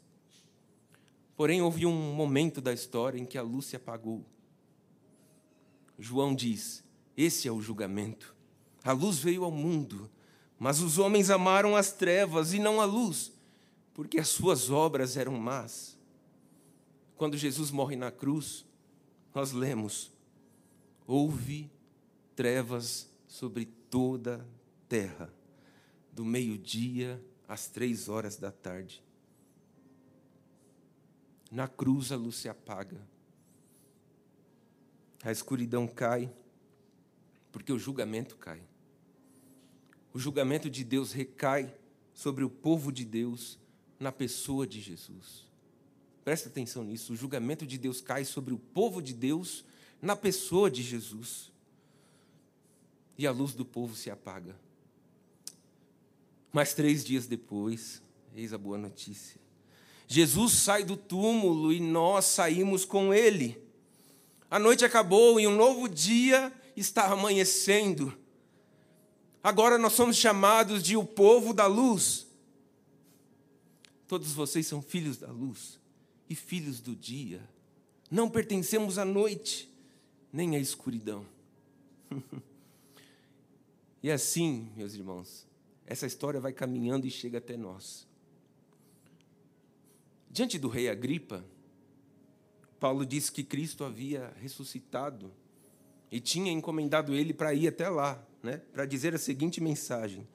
Porém, 1.36 1.62
houve 1.62 1.86
um 1.86 2.13
momento 2.13 2.62
da 2.62 2.74
história 2.74 3.20
em 3.20 3.25
que 3.25 3.38
a 3.38 3.41
luz 3.41 3.65
se 3.65 3.75
apagou. 3.75 4.25
João 5.98 6.34
diz: 6.34 6.84
esse 7.15 7.48
é 7.48 7.51
o 7.51 7.62
julgamento. 7.62 8.36
A 8.84 8.91
luz 8.91 9.19
veio 9.19 9.43
ao 9.43 9.52
mundo, 9.52 10.10
mas 10.63 10.80
os 10.80 10.97
homens 10.97 11.30
amaram 11.30 11.76
as 11.76 11.91
trevas 11.91 12.54
e 12.54 12.58
não 12.58 12.80
a 12.80 12.86
luz, 12.86 13.34
porque 13.93 14.17
as 14.17 14.30
suas 14.30 14.69
obras 14.69 15.17
eram 15.17 15.34
más. 15.34 15.97
Quando 17.17 17.38
Jesus 17.38 17.69
morre 17.69 17.97
na 17.97 18.10
cruz, 18.10 18.65
nós 19.36 19.52
lemos: 19.52 20.10
houve 21.06 21.69
trevas 22.34 23.10
sobre 23.28 23.65
toda 23.65 24.38
a 24.38 24.88
terra, 24.88 25.34
do 26.13 26.23
meio-dia 26.23 27.21
às 27.45 27.67
três 27.67 28.08
horas 28.08 28.38
da 28.38 28.49
tarde. 28.49 29.04
Na 31.52 31.67
cruz 31.67 32.10
a 32.10 32.15
luz 32.15 32.38
se 32.38 32.47
apaga, 32.47 33.06
a 35.26 35.30
escuridão 35.30 35.86
cai, 35.89 36.34
porque 37.52 37.73
o 37.73 37.78
julgamento 37.78 38.38
cai. 38.38 38.62
O 40.13 40.19
julgamento 40.19 40.69
de 40.69 40.84
Deus 40.84 41.12
recai 41.12 41.73
sobre 42.13 42.43
o 42.43 42.49
povo 42.49 42.91
de 42.91 43.04
Deus 43.04 43.58
na 43.99 44.12
pessoa 44.12 44.67
de 44.67 44.80
Jesus. 44.80 45.47
Presta 46.23 46.49
atenção 46.49 46.84
nisso. 46.84 47.13
O 47.13 47.15
julgamento 47.15 47.65
de 47.65 47.78
Deus 47.78 47.99
cai 47.99 48.23
sobre 48.23 48.54
o 48.54 48.58
povo 48.58 49.02
de 49.02 49.13
Deus 49.13 49.65
na 50.02 50.15
pessoa 50.15 50.69
de 50.69 50.84
Jesus. 50.84 51.52
E 53.17 53.26
a 53.26 53.32
luz 53.32 53.54
do 53.54 53.65
povo 53.65 53.95
se 53.95 54.12
apaga. 54.12 54.56
Mas 56.52 56.73
três 56.73 57.04
dias 57.04 57.26
depois, 57.26 58.02
eis 58.36 58.54
a 58.54 58.58
boa 58.58 58.78
notícia. 58.78 59.41
Jesus 60.08 60.54
sai 60.54 60.84
do 60.84 60.95
túmulo 60.95 61.73
e 61.73 61.80
nós 61.80 62.26
saímos 62.26 62.86
com 62.86 63.12
ele. 63.12 63.60
A 64.49 64.60
noite 64.60 64.86
acabou 64.86 65.39
e 65.39 65.47
um 65.47 65.56
novo 65.56 65.89
dia 65.89 66.54
está 66.76 67.12
amanhecendo. 67.12 68.15
Agora 69.43 69.77
nós 69.77 69.91
somos 69.91 70.15
chamados 70.15 70.82
de 70.82 70.95
o 70.95 71.03
povo 71.03 71.53
da 71.53 71.67
luz. 71.67 72.25
Todos 74.08 74.32
vocês 74.32 74.65
são 74.65 74.82
filhos 74.82 75.17
da 75.17 75.29
luz 75.29 75.77
e 76.29 76.36
filhos 76.36 76.79
do 76.79 76.95
dia. 76.95 77.41
Não 78.10 78.29
pertencemos 78.29 78.97
à 78.97 79.03
noite, 79.03 79.69
nem 80.32 80.56
à 80.56 80.60
escuridão. 80.60 81.25
e 84.01 84.10
assim, 84.10 84.71
meus 84.77 84.93
irmãos, 84.93 85.45
essa 85.86 86.06
história 86.06 86.39
vai 86.39 86.53
caminhando 86.53 87.06
e 87.06 87.12
chega 87.12 87.39
até 87.39 87.58
nós. 87.58 88.08
Diante 90.32 90.58
do 90.58 90.69
rei 90.69 90.89
Agripa, 90.89 91.43
Paulo 92.79 93.06
disse 93.06 93.32
que 93.32 93.43
Cristo 93.43 93.84
havia 93.84 94.34
ressuscitado 94.41 95.34
e 96.10 96.21
tinha 96.21 96.51
encomendado 96.51 97.13
ele 97.13 97.34
para 97.34 97.53
ir 97.53 97.67
até 97.67 97.89
lá, 97.89 98.25
né, 98.43 98.58
para 98.73 98.86
dizer 98.86 99.15
a 99.15 99.17
seguinte 99.17 99.62
mensagem: 99.62 100.27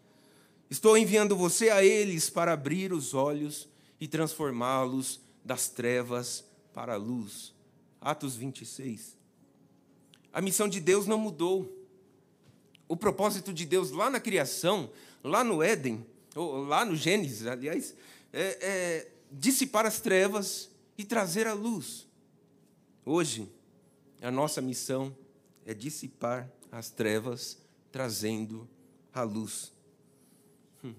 Estou 0.70 0.96
enviando 0.96 1.36
você 1.36 1.68
a 1.68 1.84
eles 1.84 2.30
para 2.30 2.54
abrir 2.54 2.92
os 2.92 3.12
olhos 3.12 3.68
e 4.00 4.08
transformá-los 4.08 5.20
das 5.44 5.68
trevas 5.68 6.44
para 6.72 6.94
a 6.94 6.96
luz. 6.96 7.54
Atos 8.00 8.34
26. 8.34 9.16
A 10.32 10.40
missão 10.40 10.68
de 10.68 10.80
Deus 10.80 11.06
não 11.06 11.18
mudou. 11.18 11.74
O 12.86 12.96
propósito 12.96 13.52
de 13.52 13.66
Deus 13.66 13.90
lá 13.90 14.08
na 14.08 14.18
criação, 14.18 14.90
lá 15.22 15.44
no 15.44 15.62
Éden, 15.62 16.06
ou 16.34 16.64
lá 16.64 16.84
no 16.84 16.96
Gênesis, 16.96 17.46
aliás, 17.46 17.94
é, 18.32 18.58
é 18.60 19.12
dissipar 19.30 19.84
as 19.84 20.00
trevas 20.00 20.70
e 20.96 21.04
trazer 21.04 21.46
a 21.46 21.52
luz. 21.52 22.06
Hoje, 23.04 23.50
a 24.22 24.30
nossa 24.30 24.62
missão 24.62 25.14
é 25.66 25.74
dissipar 25.74 26.50
as 26.70 26.90
trevas, 26.90 27.58
trazendo 27.98 28.68
a 29.12 29.24
luz. 29.24 29.72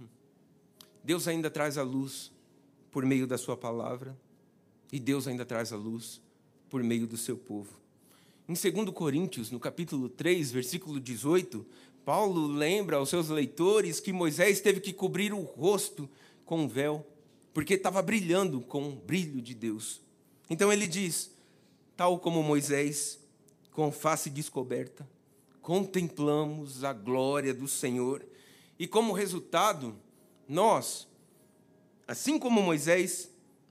Deus 1.02 1.30
ainda 1.30 1.50
traz 1.50 1.78
a 1.78 1.82
luz 1.82 2.30
por 2.92 3.06
meio 3.06 3.26
da 3.26 3.38
Sua 3.38 3.56
palavra 3.56 4.20
e 4.92 5.00
Deus 5.00 5.26
ainda 5.26 5.46
traz 5.46 5.72
a 5.72 5.78
luz 5.78 6.22
por 6.70 6.84
meio 6.84 7.08
do 7.08 7.16
seu 7.16 7.38
povo. 7.38 7.80
Em 8.50 8.54
2 8.54 8.90
Coríntios, 8.90 9.50
no 9.50 9.62
capítulo 9.62 10.10
3, 10.10 10.52
versículo 10.52 11.00
18, 11.00 11.66
Paulo 12.04 12.48
lembra 12.48 12.98
aos 12.98 13.08
seus 13.08 13.30
leitores 13.30 14.02
que 14.02 14.12
Moisés 14.12 14.60
teve 14.60 14.82
que 14.82 14.92
cobrir 14.92 15.32
o 15.32 15.40
rosto 15.40 16.10
com 16.44 16.64
um 16.64 16.68
véu, 16.68 17.08
porque 17.54 17.76
estava 17.76 18.02
brilhando 18.02 18.60
com 18.60 18.90
o 18.90 18.96
brilho 18.98 19.42
de 19.42 19.54
Deus. 19.54 20.02
Então 20.50 20.70
ele 20.70 20.86
diz: 20.86 21.32
tal 21.96 22.20
como 22.20 22.44
Moisés, 22.44 23.18
com 23.72 23.90
face 23.90 24.30
descoberta, 24.30 25.08
contemplamos 25.70 26.84
a 26.84 26.92
glória 26.92 27.54
do 27.54 27.68
Senhor, 27.68 28.26
e 28.80 28.88
como 28.88 29.14
resultado, 29.14 29.96
nós, 30.48 31.08
assim 32.08 32.40
como 32.40 32.60
Moisés, 32.60 33.30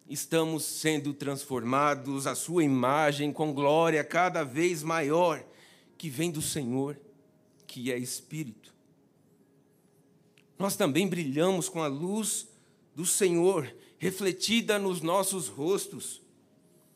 estamos 0.08 0.62
sendo 0.62 1.12
transformados 1.12 2.24
à 2.28 2.36
sua 2.36 2.62
imagem 2.62 3.32
com 3.32 3.52
glória 3.52 4.04
cada 4.04 4.44
vez 4.44 4.84
maior 4.84 5.44
que 5.96 6.08
vem 6.08 6.30
do 6.30 6.40
Senhor, 6.40 6.96
que 7.66 7.90
é 7.90 7.98
Espírito. 7.98 8.72
Nós 10.56 10.76
também 10.76 11.08
brilhamos 11.08 11.68
com 11.68 11.82
a 11.82 11.88
luz 11.88 12.46
do 12.94 13.04
Senhor 13.04 13.74
refletida 13.98 14.78
nos 14.78 15.02
nossos 15.02 15.48
rostos. 15.48 16.22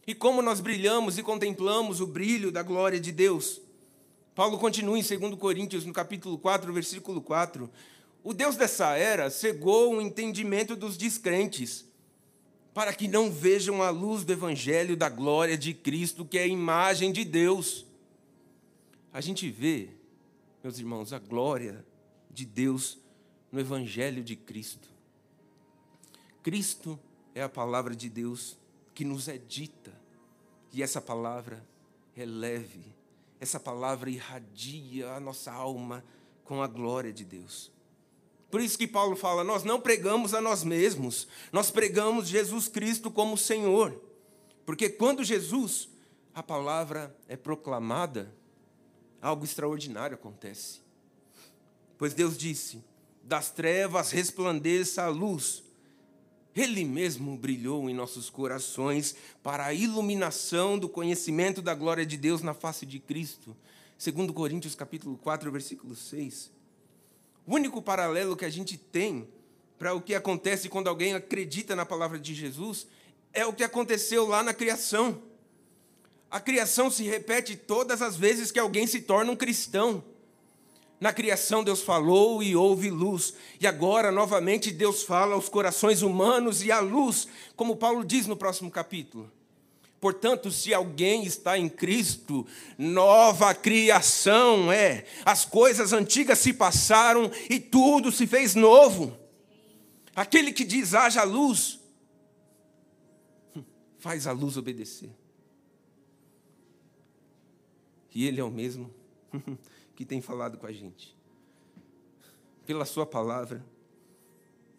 E 0.07 0.15
como 0.15 0.41
nós 0.41 0.61
brilhamos 0.61 1.19
e 1.19 1.25
contemplamos 1.25 2.01
o 2.01 2.07
brilho 2.07 2.53
da 2.53 2.63
glória 2.63 3.01
de 3.01 3.11
Deus. 3.11 3.61
Paulo 4.35 4.59
continua 4.59 4.99
em 4.99 5.03
2 5.03 5.35
Coríntios, 5.35 5.85
no 5.85 5.93
capítulo 5.93 6.39
4, 6.39 6.73
versículo 6.73 7.21
4. 7.21 7.71
O 8.25 8.33
Deus 8.33 8.57
dessa 8.57 8.97
era 8.97 9.29
cegou 9.29 9.95
o 9.95 10.01
entendimento 10.01 10.75
dos 10.75 10.97
descrentes, 10.97 11.85
para 12.73 12.95
que 12.95 13.09
não 13.09 13.31
vejam 13.31 13.83
a 13.83 13.91
luz 13.91 14.25
do 14.25 14.33
evangelho 14.33 14.97
da 14.97 15.11
glória 15.11 15.59
de 15.59 15.75
Cristo, 15.75 16.25
que 16.25 16.39
é 16.39 16.45
a 16.45 16.47
imagem 16.47 17.13
de 17.13 17.25
Deus. 17.25 17.85
A 19.13 19.21
gente 19.21 19.51
vê, 19.51 19.91
meus 20.65 20.79
irmãos, 20.79 21.13
a 21.13 21.19
glória 21.19 21.85
de 22.31 22.47
Deus 22.47 22.99
no 23.51 23.61
evangelho 23.61 24.25
de 24.25 24.35
Cristo. 24.35 24.89
Cristo 26.43 26.99
é 27.35 27.43
a 27.43 27.49
palavra 27.51 27.95
de 27.95 28.09
Deus 28.09 28.57
que 28.95 29.05
nos 29.05 29.29
é 29.29 29.37
dita, 29.37 29.93
e 30.73 30.83
essa 30.83 31.03
palavra 31.03 31.63
é 32.17 32.25
leve, 32.25 32.95
essa 33.43 33.59
palavra 33.59 34.09
irradia 34.09 35.11
a 35.11 35.19
nossa 35.19 35.51
alma 35.51 36.05
com 36.45 36.63
a 36.63 36.69
glória 36.69 37.13
de 37.13 37.25
Deus. 37.25 37.73
Por 38.49 38.61
isso 38.61 38.79
que 38.79 38.87
Paulo 38.87 39.17
fala: 39.17 39.43
nós 39.43 39.65
não 39.65 39.81
pregamos 39.81 40.33
a 40.33 40.41
nós 40.41 40.63
mesmos, 40.63 41.27
nós 41.51 41.69
pregamos 41.69 42.29
Jesus 42.29 42.69
Cristo 42.69 43.11
como 43.11 43.37
Senhor. 43.37 44.01
Porque 44.65 44.89
quando 44.89 45.25
Jesus, 45.25 45.89
a 46.33 46.41
palavra 46.41 47.17
é 47.27 47.37
proclamada, 47.37 48.33
algo 49.21 49.45
extraordinário 49.45 50.15
acontece. 50.15 50.81
Pois 51.99 52.15
Deus 52.15 52.39
disse: 52.39 52.81
das 53.25 53.51
trevas 53.51 54.13
resplandeça 54.13 55.03
a 55.03 55.09
luz. 55.09 55.65
Ele 56.55 56.85
mesmo 56.85 57.37
brilhou 57.37 57.89
em 57.89 57.95
nossos 57.95 58.29
corações 58.29 59.17
para 59.43 59.67
a 59.67 59.75
iluminação 59.75 60.79
do 60.79 60.89
conhecimento 60.89 61.63
da 61.63 61.75
glória 61.75 62.05
de 62.05 62.17
Deus 62.17 62.43
na 62.43 62.53
face 62.53 62.85
de 62.85 62.99
Cristo. 62.99 63.57
Segundo 63.97 64.35
Coríntios 64.35 64.75
capítulo 64.75 65.17
4, 65.17 65.51
versículo 65.51 65.97
6. 65.97 66.51
O 67.47 67.55
único 67.55 67.81
paralelo 67.81 68.37
que 68.37 68.45
a 68.45 68.51
gente 68.51 68.77
tem 68.77 69.27
para 69.79 69.95
o 69.95 70.03
que 70.03 70.15
acontece 70.15 70.69
quando 70.69 70.89
alguém 70.89 71.15
acredita 71.15 71.75
na 71.75 71.87
palavra 71.87 72.19
de 72.19 72.35
Jesus 72.35 72.87
é 73.33 73.47
o 73.47 73.53
que 73.53 73.65
aconteceu 73.65 74.27
lá 74.27 74.43
na 74.43 74.53
criação. 74.53 75.23
A 76.31 76.39
criação 76.39 76.91
se 76.91 77.03
repete 77.05 77.57
todas 77.57 78.03
as 78.03 78.17
vezes 78.17 78.51
que 78.51 78.59
alguém 78.59 78.87
se 78.87 79.01
torna 79.01 79.33
um 79.33 79.37
cristão. 79.37 80.05
Na 81.03 81.13
criação, 81.13 81.65
Deus 81.65 81.83
falou 81.83 82.45
e 82.45 82.55
houve 82.55 82.89
luz. 82.89 83.35
E 83.61 83.67
agora, 83.67 84.13
novamente, 84.13 84.71
Deus 84.71 85.03
fala 85.03 85.35
aos 85.35 85.49
corações 85.49 86.01
humanos 86.01 86.63
e 86.63 86.71
à 86.71 86.79
luz, 86.79 87.27
como 87.57 87.75
Paulo 87.75 88.05
diz 88.05 88.29
no 88.29 88.37
próximo 88.37 88.71
capítulo. 88.71 89.29
Portanto, 90.01 90.49
se 90.53 90.73
alguém 90.73 91.25
está 91.25 91.59
em 91.59 91.69
Cristo, 91.69 92.47
nova 92.79 93.53
criação 93.53 94.71
é. 94.71 95.05
As 95.25 95.45
coisas 95.45 95.93
antigas 95.93 96.39
se 96.39 96.53
passaram 96.53 97.29
e 97.51 97.59
tudo 97.59 98.13
se 98.13 98.25
fez 98.25 98.55
novo. 98.55 99.19
Aquele 100.15 100.53
que 100.53 100.65
diz 100.65 100.95
haja 100.95 101.25
luz, 101.25 101.81
faz 103.99 104.29
a 104.29 104.31
luz 104.31 104.57
obedecer. 104.57 105.11
E 108.15 108.25
ele 108.25 108.41
é 108.41 108.45
o 108.45 108.53
mesmo 108.53 108.89
que 109.95 110.05
tem 110.05 110.21
falado 110.21 110.59
com 110.59 110.67
a 110.67 110.73
gente. 110.73 111.17
Pela 112.67 112.85
Sua 112.85 113.07
palavra, 113.07 113.65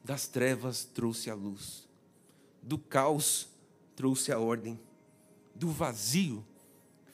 das 0.03 0.27
trevas 0.27 0.83
trouxe 0.83 1.29
a 1.29 1.35
luz, 1.35 1.87
do 2.61 2.77
caos 2.77 3.47
trouxe 3.95 4.31
a 4.31 4.39
ordem, 4.39 4.79
do 5.55 5.69
vazio 5.69 6.45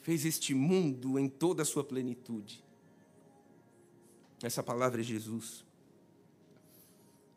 fez 0.02 0.26
este 0.26 0.56
mundo 0.56 1.20
em 1.20 1.30
toda 1.30 1.62
a 1.62 1.66
sua 1.66 1.84
plenitude. 1.84 2.64
Essa 4.42 4.64
palavra 4.64 5.02
é 5.02 5.04
Jesus. 5.04 5.64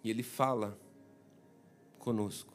E 0.03 0.09
Ele 0.09 0.23
fala 0.23 0.79
conosco. 1.99 2.53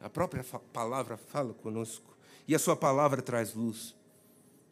A 0.00 0.08
própria 0.08 0.42
palavra 0.72 1.16
fala 1.16 1.54
conosco. 1.54 2.16
E 2.48 2.54
a 2.54 2.58
Sua 2.58 2.74
palavra 2.74 3.22
traz 3.22 3.54
luz. 3.54 3.94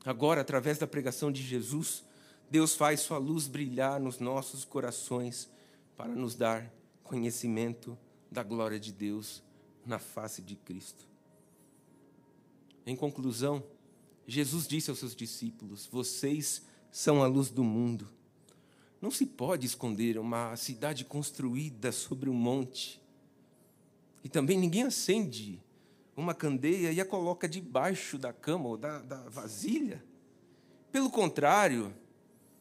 Agora, 0.04 0.40
através 0.40 0.78
da 0.78 0.86
pregação 0.86 1.30
de 1.30 1.42
Jesus, 1.42 2.02
Deus 2.50 2.74
faz 2.74 3.00
sua 3.00 3.18
luz 3.18 3.46
brilhar 3.46 4.00
nos 4.00 4.18
nossos 4.18 4.64
corações 4.64 5.50
para 5.96 6.14
nos 6.14 6.34
dar 6.34 6.72
conhecimento 7.04 7.96
da 8.30 8.42
glória 8.42 8.78
de 8.78 8.92
Deus 8.92 9.42
na 9.84 9.98
face 9.98 10.40
de 10.40 10.56
Cristo. 10.56 11.06
Em 12.86 12.96
conclusão, 12.96 13.62
Jesus 14.26 14.66
disse 14.66 14.88
aos 14.88 14.98
seus 14.98 15.14
discípulos: 15.14 15.86
Vocês 15.86 16.62
são 16.90 17.22
a 17.22 17.26
luz 17.26 17.50
do 17.50 17.62
mundo. 17.62 18.08
Não 19.00 19.10
se 19.10 19.26
pode 19.26 19.66
esconder 19.66 20.18
uma 20.18 20.56
cidade 20.56 21.04
construída 21.04 21.92
sobre 21.92 22.28
um 22.28 22.34
monte. 22.34 23.00
E 24.24 24.28
também 24.28 24.58
ninguém 24.58 24.82
acende 24.82 25.62
uma 26.16 26.34
candeia 26.34 26.90
e 26.90 27.00
a 27.00 27.04
coloca 27.04 27.48
debaixo 27.48 28.18
da 28.18 28.32
cama 28.32 28.68
ou 28.68 28.76
da, 28.76 28.98
da 28.98 29.28
vasilha. 29.28 30.04
Pelo 30.90 31.10
contrário, 31.10 31.94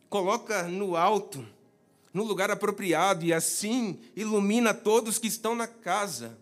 coloca 0.09 0.63
no 0.63 0.95
alto, 0.95 1.45
no 2.13 2.23
lugar 2.23 2.49
apropriado, 2.49 3.25
e 3.25 3.33
assim 3.33 3.99
ilumina 4.15 4.73
todos 4.73 5.17
que 5.19 5.27
estão 5.27 5.55
na 5.55 5.67
casa. 5.67 6.37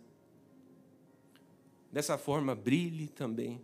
Dessa 1.91 2.17
forma, 2.17 2.54
brilhe 2.54 3.08
também 3.08 3.62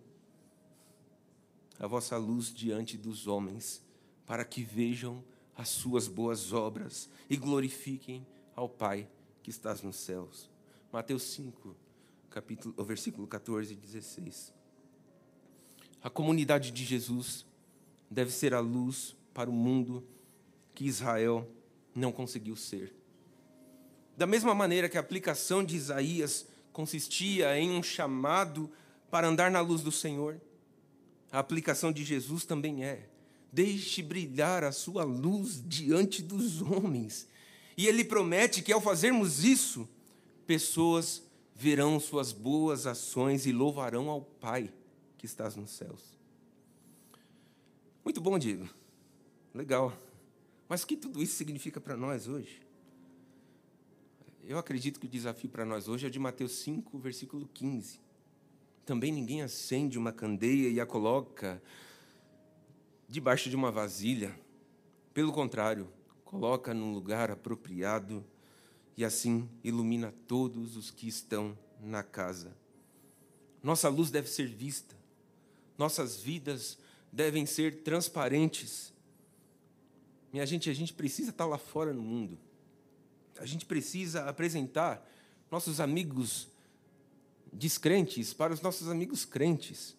a 1.79 1.87
vossa 1.87 2.17
luz 2.17 2.53
diante 2.53 2.97
dos 2.97 3.27
homens, 3.27 3.81
para 4.25 4.45
que 4.45 4.63
vejam 4.63 5.23
as 5.55 5.69
suas 5.69 6.07
boas 6.07 6.53
obras 6.53 7.09
e 7.29 7.35
glorifiquem 7.35 8.25
ao 8.55 8.69
Pai 8.69 9.07
que 9.43 9.49
estás 9.49 9.81
nos 9.81 9.97
céus. 9.97 10.49
Mateus 10.91 11.23
5, 11.23 11.75
capítulo, 12.29 12.83
versículo 12.83 13.27
14 13.27 13.73
e 13.73 13.75
16. 13.75 14.53
A 16.01 16.09
comunidade 16.09 16.71
de 16.71 16.83
Jesus 16.83 17.45
deve 18.09 18.31
ser 18.31 18.53
a 18.53 18.59
luz 18.59 19.15
para 19.33 19.49
o 19.49 19.53
mundo 19.53 20.03
que 20.73 20.85
Israel 20.85 21.47
não 21.93 22.11
conseguiu 22.11 22.55
ser. 22.55 22.93
Da 24.17 24.27
mesma 24.27 24.53
maneira 24.53 24.89
que 24.89 24.97
a 24.97 25.01
aplicação 25.01 25.63
de 25.63 25.75
Isaías 25.75 26.45
consistia 26.71 27.57
em 27.57 27.71
um 27.71 27.83
chamado 27.83 28.69
para 29.09 29.27
andar 29.27 29.51
na 29.51 29.61
luz 29.61 29.81
do 29.81 29.91
Senhor, 29.91 30.39
a 31.31 31.39
aplicação 31.39 31.91
de 31.91 32.03
Jesus 32.03 32.45
também 32.45 32.83
é: 32.83 33.09
deixe 33.51 34.01
brilhar 34.01 34.63
a 34.63 34.71
sua 34.71 35.03
luz 35.03 35.61
diante 35.65 36.21
dos 36.21 36.61
homens. 36.61 37.27
E 37.77 37.87
ele 37.87 38.03
promete 38.03 38.61
que 38.61 38.71
ao 38.71 38.81
fazermos 38.81 39.43
isso, 39.43 39.87
pessoas 40.45 41.23
verão 41.55 41.99
suas 41.99 42.31
boas 42.31 42.85
ações 42.85 43.45
e 43.45 43.51
louvarão 43.51 44.09
ao 44.09 44.21
Pai 44.21 44.71
que 45.17 45.25
estás 45.25 45.55
nos 45.55 45.71
céus. 45.71 46.01
Muito 48.03 48.19
bom, 48.19 48.37
Diego. 48.37 48.67
Legal. 49.53 49.97
Mas 50.69 50.83
o 50.83 50.87
que 50.87 50.95
tudo 50.95 51.21
isso 51.21 51.35
significa 51.35 51.81
para 51.81 51.97
nós 51.97 52.27
hoje? 52.27 52.61
Eu 54.43 54.57
acredito 54.57 54.99
que 54.99 55.05
o 55.05 55.09
desafio 55.09 55.49
para 55.49 55.65
nós 55.65 55.87
hoje 55.87 56.07
é 56.07 56.09
de 56.09 56.17
Mateus 56.17 56.53
5, 56.59 56.97
versículo 56.97 57.47
15. 57.53 57.99
Também 58.85 59.11
ninguém 59.11 59.41
acende 59.41 59.97
uma 59.97 60.11
candeia 60.11 60.69
e 60.69 60.79
a 60.79 60.85
coloca 60.85 61.61
debaixo 63.07 63.49
de 63.49 63.55
uma 63.55 63.71
vasilha. 63.71 64.33
Pelo 65.13 65.31
contrário, 65.31 65.89
coloca 66.23 66.73
num 66.73 66.93
lugar 66.93 67.29
apropriado 67.29 68.25
e 68.95 69.03
assim 69.03 69.49
ilumina 69.63 70.13
todos 70.27 70.77
os 70.77 70.89
que 70.89 71.07
estão 71.07 71.57
na 71.79 72.01
casa. 72.01 72.55
Nossa 73.61 73.89
luz 73.89 74.09
deve 74.09 74.29
ser 74.29 74.47
vista, 74.47 74.95
nossas 75.77 76.19
vidas 76.19 76.79
devem 77.11 77.45
ser 77.45 77.83
transparentes 77.83 78.93
minha 80.31 80.45
gente, 80.45 80.69
a 80.69 80.73
gente 80.73 80.93
precisa 80.93 81.31
estar 81.31 81.45
lá 81.45 81.57
fora 81.57 81.93
no 81.93 82.01
mundo. 82.01 82.37
A 83.37 83.45
gente 83.45 83.65
precisa 83.65 84.25
apresentar 84.29 85.05
nossos 85.49 85.79
amigos 85.79 86.47
descrentes 87.51 88.33
para 88.33 88.53
os 88.53 88.61
nossos 88.61 88.87
amigos 88.87 89.25
crentes. 89.25 89.97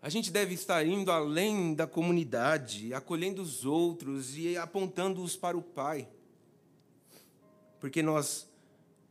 A 0.00 0.08
gente 0.08 0.32
deve 0.32 0.54
estar 0.54 0.84
indo 0.84 1.12
além 1.12 1.74
da 1.74 1.86
comunidade, 1.86 2.92
acolhendo 2.94 3.42
os 3.42 3.64
outros 3.64 4.36
e 4.36 4.56
apontando-os 4.56 5.36
para 5.36 5.56
o 5.56 5.62
Pai. 5.62 6.08
Porque 7.78 8.02
nós 8.02 8.48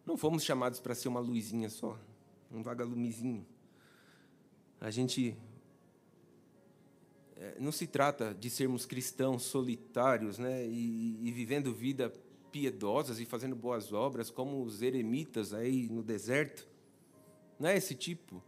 não 0.05 0.17
fomos 0.17 0.43
chamados 0.43 0.79
para 0.79 0.95
ser 0.95 1.07
uma 1.07 1.19
luzinha 1.19 1.69
só, 1.69 1.97
um 2.51 2.63
vagalumezinho. 2.63 3.45
A 4.79 4.89
gente 4.89 5.37
não 7.59 7.71
se 7.71 7.87
trata 7.87 8.33
de 8.33 8.49
sermos 8.49 8.85
cristãos 8.85 9.43
solitários 9.43 10.37
né, 10.37 10.65
e, 10.65 11.19
e 11.21 11.31
vivendo 11.31 11.73
vida 11.73 12.13
piedosas 12.51 13.19
e 13.19 13.25
fazendo 13.25 13.55
boas 13.55 13.93
obras, 13.93 14.29
como 14.29 14.61
os 14.63 14.81
eremitas 14.81 15.53
aí 15.53 15.87
no 15.89 16.03
deserto. 16.03 16.67
Não 17.59 17.69
é 17.69 17.77
esse 17.77 17.95
tipo 17.95 18.43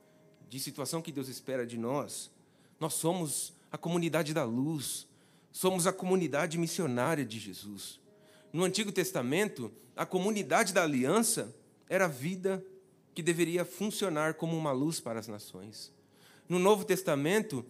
de 0.49 0.59
situação 0.59 1.01
que 1.01 1.11
Deus 1.11 1.29
espera 1.29 1.65
de 1.65 1.77
nós. 1.77 2.31
Nós 2.79 2.93
somos 2.93 3.53
a 3.71 3.77
comunidade 3.77 4.33
da 4.33 4.43
luz, 4.43 5.07
somos 5.51 5.87
a 5.87 5.93
comunidade 5.93 6.57
missionária 6.57 7.25
de 7.25 7.39
Jesus. 7.39 7.99
No 8.51 8.63
Antigo 8.63 8.91
Testamento, 8.91 9.71
a 9.95 10.05
comunidade 10.05 10.73
da 10.73 10.83
aliança 10.83 11.55
era 11.89 12.05
a 12.05 12.09
vida 12.09 12.63
que 13.15 13.23
deveria 13.23 13.63
funcionar 13.63 14.33
como 14.35 14.57
uma 14.57 14.71
luz 14.71 14.99
para 14.99 15.19
as 15.19 15.27
nações. 15.27 15.91
No 16.49 16.59
Novo 16.59 16.83
Testamento, 16.83 17.65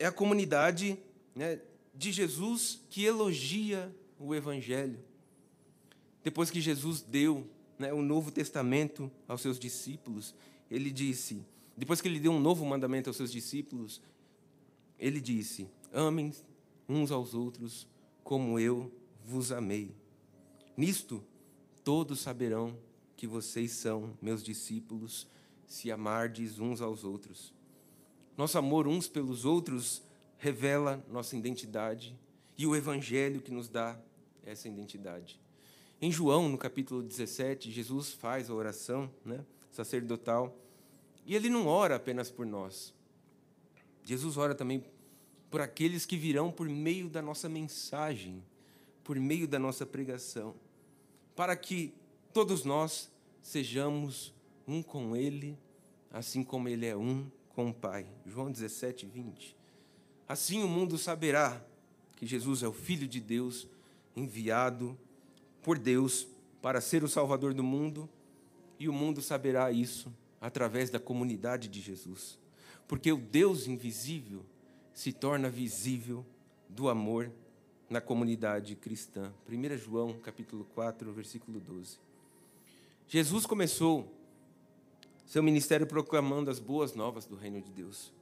é 0.00 0.06
a 0.06 0.12
comunidade 0.12 0.98
né, 1.34 1.60
de 1.94 2.10
Jesus 2.10 2.80
que 2.88 3.04
elogia 3.04 3.94
o 4.18 4.34
Evangelho. 4.34 4.98
Depois 6.24 6.50
que 6.50 6.60
Jesus 6.60 7.02
deu 7.02 7.46
né, 7.78 7.92
o 7.92 8.00
Novo 8.00 8.30
Testamento 8.30 9.10
aos 9.28 9.42
seus 9.42 9.58
discípulos, 9.58 10.34
ele 10.70 10.90
disse, 10.90 11.44
depois 11.76 12.00
que 12.00 12.08
ele 12.08 12.18
deu 12.18 12.32
um 12.32 12.40
novo 12.40 12.64
mandamento 12.64 13.10
aos 13.10 13.16
seus 13.18 13.30
discípulos, 13.30 14.00
ele 14.98 15.20
disse: 15.20 15.68
Amem 15.92 16.32
uns 16.88 17.10
aos 17.10 17.34
outros 17.34 17.86
como 18.24 18.58
eu 18.58 18.92
vos 19.24 19.52
amei. 19.52 19.94
Nisto 20.76 21.22
todos 21.84 22.20
saberão 22.20 22.76
que 23.16 23.26
vocês 23.26 23.72
são 23.72 24.16
meus 24.20 24.42
discípulos, 24.42 25.26
se 25.66 25.90
amardes 25.90 26.58
uns 26.58 26.80
aos 26.80 27.04
outros. 27.04 27.52
Nosso 28.40 28.56
amor 28.56 28.88
uns 28.88 29.06
pelos 29.06 29.44
outros 29.44 30.02
revela 30.38 31.04
nossa 31.10 31.36
identidade 31.36 32.18
e 32.56 32.66
o 32.66 32.74
evangelho 32.74 33.42
que 33.42 33.50
nos 33.50 33.68
dá 33.68 34.00
essa 34.42 34.66
identidade. 34.66 35.38
Em 36.00 36.10
João, 36.10 36.48
no 36.48 36.56
capítulo 36.56 37.02
17, 37.02 37.70
Jesus 37.70 38.14
faz 38.14 38.48
a 38.48 38.54
oração 38.54 39.10
né, 39.26 39.44
sacerdotal 39.70 40.56
e 41.26 41.36
ele 41.36 41.50
não 41.50 41.66
ora 41.66 41.96
apenas 41.96 42.30
por 42.30 42.46
nós. 42.46 42.94
Jesus 44.04 44.38
ora 44.38 44.54
também 44.54 44.86
por 45.50 45.60
aqueles 45.60 46.06
que 46.06 46.16
virão 46.16 46.50
por 46.50 46.66
meio 46.66 47.10
da 47.10 47.20
nossa 47.20 47.46
mensagem, 47.46 48.42
por 49.04 49.20
meio 49.20 49.46
da 49.46 49.58
nossa 49.58 49.84
pregação, 49.84 50.54
para 51.36 51.54
que 51.54 51.92
todos 52.32 52.64
nós 52.64 53.12
sejamos 53.42 54.32
um 54.66 54.82
com 54.82 55.14
Ele, 55.14 55.58
assim 56.10 56.42
como 56.42 56.70
Ele 56.70 56.86
é 56.86 56.96
um 56.96 57.30
com 57.60 57.68
o 57.68 57.74
Pai. 57.74 58.06
João 58.24 58.50
17, 58.50 59.04
20. 59.04 59.54
Assim 60.26 60.62
o 60.62 60.68
mundo 60.68 60.96
saberá 60.96 61.62
que 62.16 62.24
Jesus 62.24 62.62
é 62.62 62.68
o 62.68 62.72
Filho 62.72 63.06
de 63.06 63.20
Deus, 63.20 63.68
enviado 64.16 64.98
por 65.62 65.78
Deus 65.78 66.26
para 66.62 66.80
ser 66.80 67.04
o 67.04 67.08
Salvador 67.08 67.52
do 67.52 67.62
mundo, 67.62 68.08
e 68.78 68.88
o 68.88 68.94
mundo 68.94 69.20
saberá 69.20 69.70
isso 69.70 70.10
através 70.40 70.88
da 70.88 70.98
comunidade 70.98 71.68
de 71.68 71.82
Jesus. 71.82 72.38
Porque 72.88 73.12
o 73.12 73.18
Deus 73.18 73.66
invisível 73.66 74.42
se 74.94 75.12
torna 75.12 75.50
visível 75.50 76.24
do 76.66 76.88
amor 76.88 77.30
na 77.90 78.00
comunidade 78.00 78.74
cristã. 78.74 79.34
1 79.46 79.76
João, 79.76 80.14
capítulo 80.14 80.64
4, 80.74 81.12
versículo 81.12 81.60
12. 81.60 81.98
Jesus 83.06 83.44
começou 83.44 84.10
seu 85.30 85.44
ministério 85.44 85.86
proclamando 85.86 86.50
as 86.50 86.58
boas 86.58 86.92
novas 86.92 87.24
do 87.24 87.36
reino 87.36 87.62
de 87.62 87.70
Deus. 87.70 88.12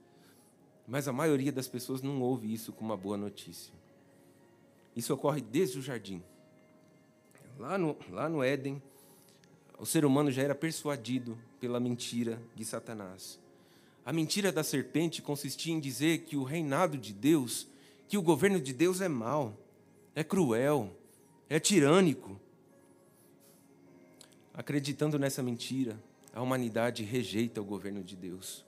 Mas 0.86 1.08
a 1.08 1.12
maioria 1.12 1.50
das 1.50 1.66
pessoas 1.66 2.02
não 2.02 2.20
ouve 2.20 2.52
isso 2.52 2.70
como 2.70 2.90
uma 2.90 2.98
boa 2.98 3.16
notícia. 3.16 3.72
Isso 4.94 5.14
ocorre 5.14 5.40
desde 5.40 5.78
o 5.78 5.82
jardim. 5.82 6.22
Lá 7.58 7.78
no, 7.78 7.96
lá 8.10 8.28
no 8.28 8.44
Éden, 8.44 8.82
o 9.78 9.86
ser 9.86 10.04
humano 10.04 10.30
já 10.30 10.42
era 10.42 10.54
persuadido 10.54 11.38
pela 11.58 11.80
mentira 11.80 12.38
de 12.54 12.62
Satanás. 12.62 13.40
A 14.04 14.12
mentira 14.12 14.52
da 14.52 14.62
serpente 14.62 15.22
consistia 15.22 15.72
em 15.72 15.80
dizer 15.80 16.26
que 16.26 16.36
o 16.36 16.44
reinado 16.44 16.98
de 16.98 17.14
Deus, 17.14 17.66
que 18.06 18.18
o 18.18 18.22
governo 18.22 18.60
de 18.60 18.74
Deus 18.74 19.00
é 19.00 19.08
mau, 19.08 19.56
é 20.14 20.22
cruel, 20.22 20.94
é 21.48 21.58
tirânico. 21.58 22.38
Acreditando 24.52 25.18
nessa 25.18 25.42
mentira, 25.42 25.98
a 26.38 26.40
humanidade 26.40 27.02
rejeita 27.02 27.60
o 27.60 27.64
governo 27.64 28.04
de 28.04 28.14
Deus. 28.14 28.64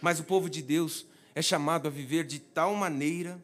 Mas 0.00 0.18
o 0.18 0.24
povo 0.24 0.48
de 0.48 0.62
Deus 0.62 1.06
é 1.34 1.42
chamado 1.42 1.86
a 1.86 1.90
viver 1.90 2.24
de 2.24 2.40
tal 2.40 2.74
maneira, 2.74 3.38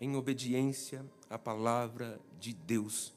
em 0.00 0.16
obediência 0.16 1.06
à 1.30 1.38
palavra 1.38 2.20
de 2.40 2.52
Deus, 2.52 3.14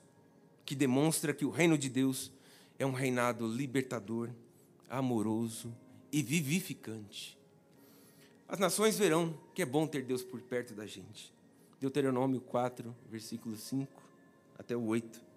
que 0.63 0.75
demonstra 0.75 1.33
que 1.33 1.43
o 1.43 1.49
reino 1.49 1.75
de 1.75 1.89
Deus 1.89 2.31
é 2.77 2.85
um 2.85 2.91
reinado 2.91 3.47
libertador, 3.47 4.29
amoroso 4.87 5.75
e 6.11 6.21
vivificante. 6.21 7.35
As 8.47 8.59
nações 8.59 8.95
verão 8.95 9.35
que 9.55 9.63
é 9.63 9.65
bom 9.65 9.87
ter 9.87 10.03
Deus 10.03 10.21
por 10.21 10.39
perto 10.39 10.75
da 10.75 10.85
gente. 10.85 11.33
Deuteronômio 11.81 12.41
4, 12.41 12.95
versículo 13.09 13.55
5 13.57 13.91
até 14.55 14.77
o 14.77 14.85
8. 14.85 15.28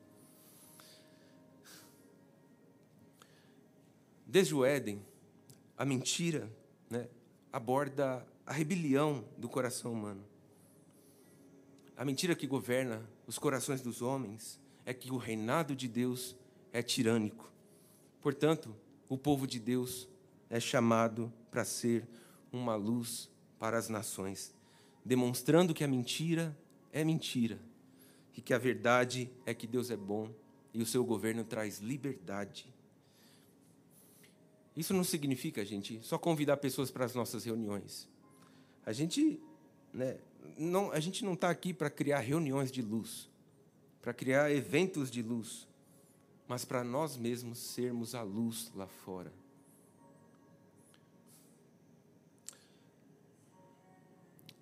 Desde 4.33 4.55
o 4.55 4.65
Éden, 4.65 5.05
a 5.77 5.85
mentira 5.85 6.51
né, 6.89 7.07
aborda 7.53 8.27
a 8.47 8.53
rebelião 8.55 9.27
do 9.37 9.47
coração 9.47 9.93
humano. 9.93 10.25
A 11.95 12.03
mentira 12.03 12.35
que 12.35 12.47
governa 12.47 13.07
os 13.27 13.39
corações 13.39 13.83
dos 13.83 14.01
homens 14.01 14.59
é 14.87 14.95
que 14.95 15.13
o 15.13 15.19
reinado 15.19 15.77
de 15.77 15.87
Deus 15.87 16.35
é 16.73 16.83
tirânico. 16.83 17.53
Portanto, 18.23 18.75
o 19.07 19.19
povo 19.19 19.47
de 19.47 19.61
Deus 19.61 20.09
é 20.49 20.59
chamado 20.59 21.31
para 21.51 21.63
ser 21.63 22.09
uma 22.51 22.75
luz 22.75 23.29
para 23.59 23.77
as 23.77 23.91
nações, 23.91 24.55
demonstrando 25.05 25.75
que 25.75 25.85
a 25.85 25.89
mentira 25.89 26.57
é 26.91 27.05
mentira 27.05 27.59
e 28.35 28.41
que 28.41 28.55
a 28.55 28.59
verdade 28.59 29.31
é 29.45 29.53
que 29.53 29.67
Deus 29.67 29.91
é 29.91 29.97
bom 29.97 30.35
e 30.73 30.81
o 30.81 30.87
seu 30.87 31.05
governo 31.05 31.45
traz 31.45 31.81
liberdade 31.81 32.73
isso 34.77 34.95
não 34.95 35.05
significa, 35.05 35.65
gente, 35.65 36.01
só 36.03 36.19
convidar 36.19 36.57
pessoas 36.57 36.91
para 36.91 37.05
as 37.05 37.15
nossas 37.15 37.45
reuniões. 37.45 38.09
A 38.87 38.93
gente, 38.93 39.41
né, 39.93 40.19
não, 40.57 40.91
a 40.91 40.99
gente 40.99 41.25
não 41.25 41.35
está 41.35 41.51
aqui 41.51 41.75
para 41.75 41.91
criar 41.91 42.21
reuniões 42.21 42.73
de 42.73 42.81
luz, 42.81 43.29
para 44.01 44.15
criar 44.15 44.51
eventos 44.51 45.11
de 45.11 45.23
luz, 45.23 45.69
mas 46.49 46.65
para 46.65 46.83
nós 46.83 47.17
mesmos 47.17 47.59
sermos 47.59 48.15
a 48.15 48.23
luz 48.23 48.73
lá 48.75 48.87
fora. 48.87 49.33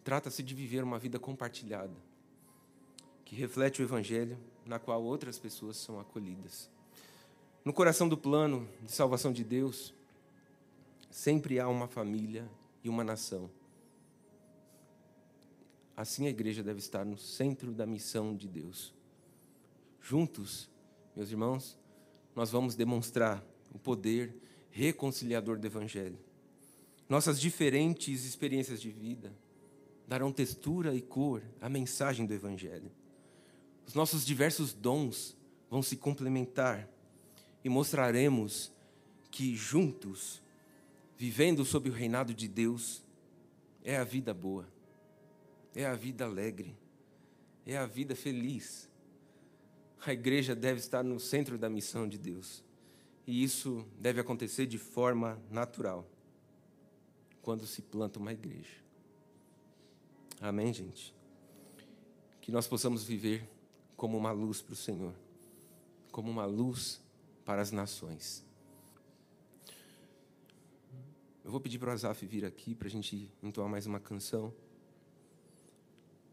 Trata-se 0.02 0.42
de 0.42 0.54
viver 0.54 0.82
uma 0.82 0.98
vida 0.98 1.18
compartilhada, 1.18 1.94
que 3.24 3.36
reflete 3.36 3.80
o 3.80 3.84
Evangelho, 3.84 4.36
na 4.66 4.78
qual 4.78 5.02
outras 5.02 5.38
pessoas 5.38 5.76
são 5.76 6.00
acolhidas. 6.00 6.68
No 7.64 7.72
coração 7.72 8.08
do 8.08 8.16
plano 8.16 8.68
de 8.82 8.90
salvação 8.90 9.32
de 9.32 9.44
Deus, 9.44 9.94
sempre 11.10 11.58
há 11.58 11.68
uma 11.68 11.88
família 11.88 12.48
e 12.82 12.88
uma 12.88 13.04
nação. 13.04 13.50
Assim 15.96 16.26
a 16.26 16.30
igreja 16.30 16.62
deve 16.62 16.78
estar 16.78 17.04
no 17.04 17.18
centro 17.18 17.72
da 17.72 17.84
missão 17.84 18.34
de 18.34 18.48
Deus. 18.48 18.94
Juntos, 20.00 20.70
meus 21.14 21.30
irmãos, 21.30 21.76
nós 22.34 22.50
vamos 22.50 22.74
demonstrar 22.74 23.44
o 23.74 23.78
poder 23.78 24.34
reconciliador 24.70 25.58
do 25.58 25.66
Evangelho. 25.66 26.18
Nossas 27.08 27.40
diferentes 27.40 28.24
experiências 28.24 28.80
de 28.80 28.90
vida 28.90 29.32
darão 30.06 30.32
textura 30.32 30.94
e 30.94 31.02
cor 31.02 31.42
à 31.60 31.68
mensagem 31.68 32.24
do 32.24 32.32
Evangelho. 32.32 32.90
Os 33.86 33.94
nossos 33.94 34.24
diversos 34.24 34.72
dons 34.72 35.36
vão 35.68 35.82
se 35.82 35.96
complementar 35.96 36.88
e 37.64 37.68
mostraremos 37.68 38.72
que 39.30 39.54
juntos 39.54 40.40
vivendo 41.20 41.66
sob 41.66 41.90
o 41.90 41.92
reinado 41.92 42.32
de 42.32 42.48
Deus, 42.48 43.04
é 43.84 43.98
a 43.98 44.04
vida 44.04 44.32
boa, 44.32 44.66
é 45.74 45.84
a 45.84 45.94
vida 45.94 46.24
alegre, 46.24 46.74
é 47.66 47.76
a 47.76 47.84
vida 47.84 48.16
feliz. 48.16 48.88
A 50.06 50.14
igreja 50.14 50.56
deve 50.56 50.80
estar 50.80 51.02
no 51.02 51.20
centro 51.20 51.58
da 51.58 51.68
missão 51.68 52.08
de 52.08 52.16
Deus. 52.16 52.64
E 53.26 53.44
isso 53.44 53.86
deve 53.98 54.18
acontecer 54.18 54.64
de 54.64 54.78
forma 54.78 55.38
natural, 55.50 56.08
quando 57.42 57.66
se 57.66 57.82
planta 57.82 58.18
uma 58.18 58.32
igreja. 58.32 58.82
Amém, 60.40 60.72
gente? 60.72 61.14
Que 62.40 62.50
nós 62.50 62.66
possamos 62.66 63.04
viver 63.04 63.46
como 63.94 64.16
uma 64.16 64.32
luz 64.32 64.62
para 64.62 64.72
o 64.72 64.76
Senhor, 64.76 65.12
como 66.10 66.30
uma 66.30 66.46
luz 66.46 66.98
para 67.44 67.60
as 67.60 67.70
nações. 67.70 68.42
Eu 71.50 71.52
vou 71.52 71.60
pedir 71.60 71.80
para 71.80 71.90
o 71.90 71.92
Azaf 71.92 72.24
vir 72.24 72.44
aqui 72.44 72.76
para 72.76 72.86
a 72.86 72.90
gente 72.92 73.28
entoar 73.42 73.68
mais 73.68 73.84
uma 73.84 73.98
canção. 73.98 74.54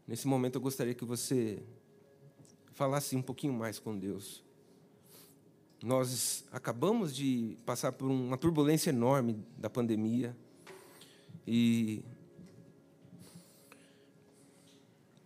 Nesse 0.06 0.28
momento 0.28 0.54
eu 0.54 0.60
gostaria 0.60 0.94
que 0.94 1.04
você 1.04 1.60
falasse 2.72 3.16
um 3.16 3.20
pouquinho 3.20 3.52
mais 3.52 3.80
com 3.80 3.98
Deus. 3.98 4.44
Nós 5.82 6.44
acabamos 6.52 7.12
de 7.12 7.58
passar 7.66 7.90
por 7.90 8.08
uma 8.08 8.38
turbulência 8.38 8.90
enorme 8.90 9.44
da 9.58 9.68
pandemia 9.68 10.36
e 11.44 12.04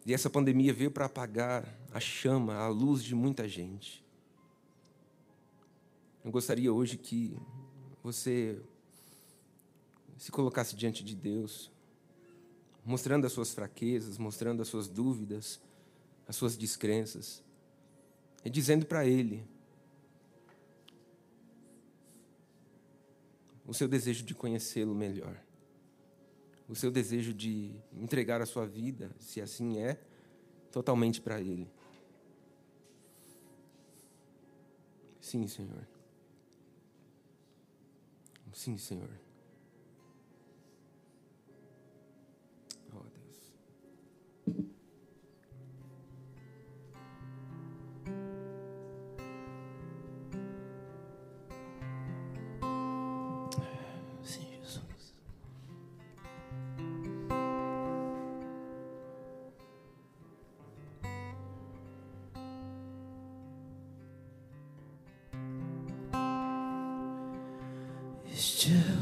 e 0.06 0.14
essa 0.14 0.30
pandemia 0.30 0.72
veio 0.72 0.90
para 0.90 1.04
apagar 1.04 1.68
a 1.92 2.00
chama, 2.00 2.54
a 2.54 2.66
luz 2.66 3.04
de 3.04 3.14
muita 3.14 3.46
gente. 3.46 4.02
Eu 6.24 6.30
gostaria 6.30 6.72
hoje 6.72 6.96
que 6.96 7.36
você 8.02 8.58
se 10.22 10.30
colocasse 10.30 10.76
diante 10.76 11.02
de 11.02 11.16
Deus, 11.16 11.68
mostrando 12.84 13.26
as 13.26 13.32
suas 13.32 13.52
fraquezas, 13.52 14.18
mostrando 14.18 14.62
as 14.62 14.68
suas 14.68 14.86
dúvidas, 14.86 15.60
as 16.28 16.36
suas 16.36 16.56
descrenças, 16.56 17.42
e 18.44 18.48
dizendo 18.48 18.86
para 18.86 19.04
Ele 19.04 19.44
o 23.66 23.74
seu 23.74 23.88
desejo 23.88 24.24
de 24.24 24.32
conhecê-lo 24.32 24.94
melhor, 24.94 25.36
o 26.68 26.76
seu 26.76 26.92
desejo 26.92 27.34
de 27.34 27.74
entregar 27.92 28.40
a 28.40 28.46
sua 28.46 28.64
vida, 28.64 29.10
se 29.18 29.40
assim 29.40 29.80
é, 29.80 30.00
totalmente 30.70 31.20
para 31.20 31.40
Ele. 31.40 31.68
Sim, 35.20 35.48
Senhor. 35.48 35.84
Sim, 38.52 38.78
Senhor. 38.78 39.21
Still. 68.62 69.01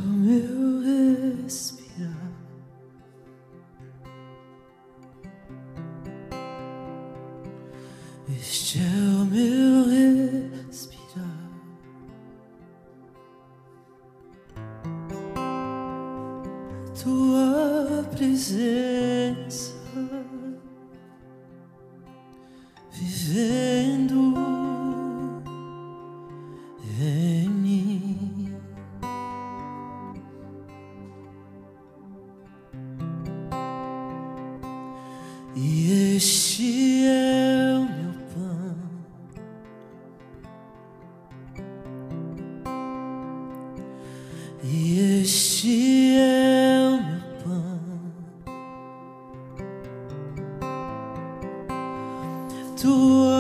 to 52.80 53.39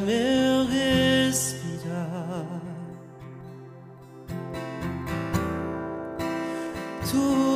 meu 0.00 0.66
respirar. 0.66 2.46
Tu 7.10 7.49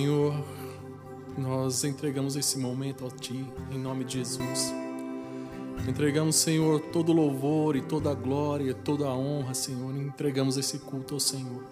Senhor, 0.00 0.34
nós 1.36 1.84
entregamos 1.84 2.34
esse 2.34 2.58
momento 2.58 3.04
a 3.04 3.10
Ti, 3.10 3.44
em 3.70 3.78
nome 3.78 4.02
de 4.02 4.14
Jesus. 4.14 4.72
Entregamos, 5.86 6.36
Senhor, 6.36 6.80
todo 6.90 7.12
louvor 7.12 7.76
e 7.76 7.82
toda 7.82 8.14
glória, 8.14 8.72
toda 8.72 9.10
honra, 9.10 9.52
Senhor. 9.52 9.94
Entregamos 9.94 10.56
esse 10.56 10.78
culto 10.78 11.12
ao 11.12 11.20
Senhor. 11.20 11.62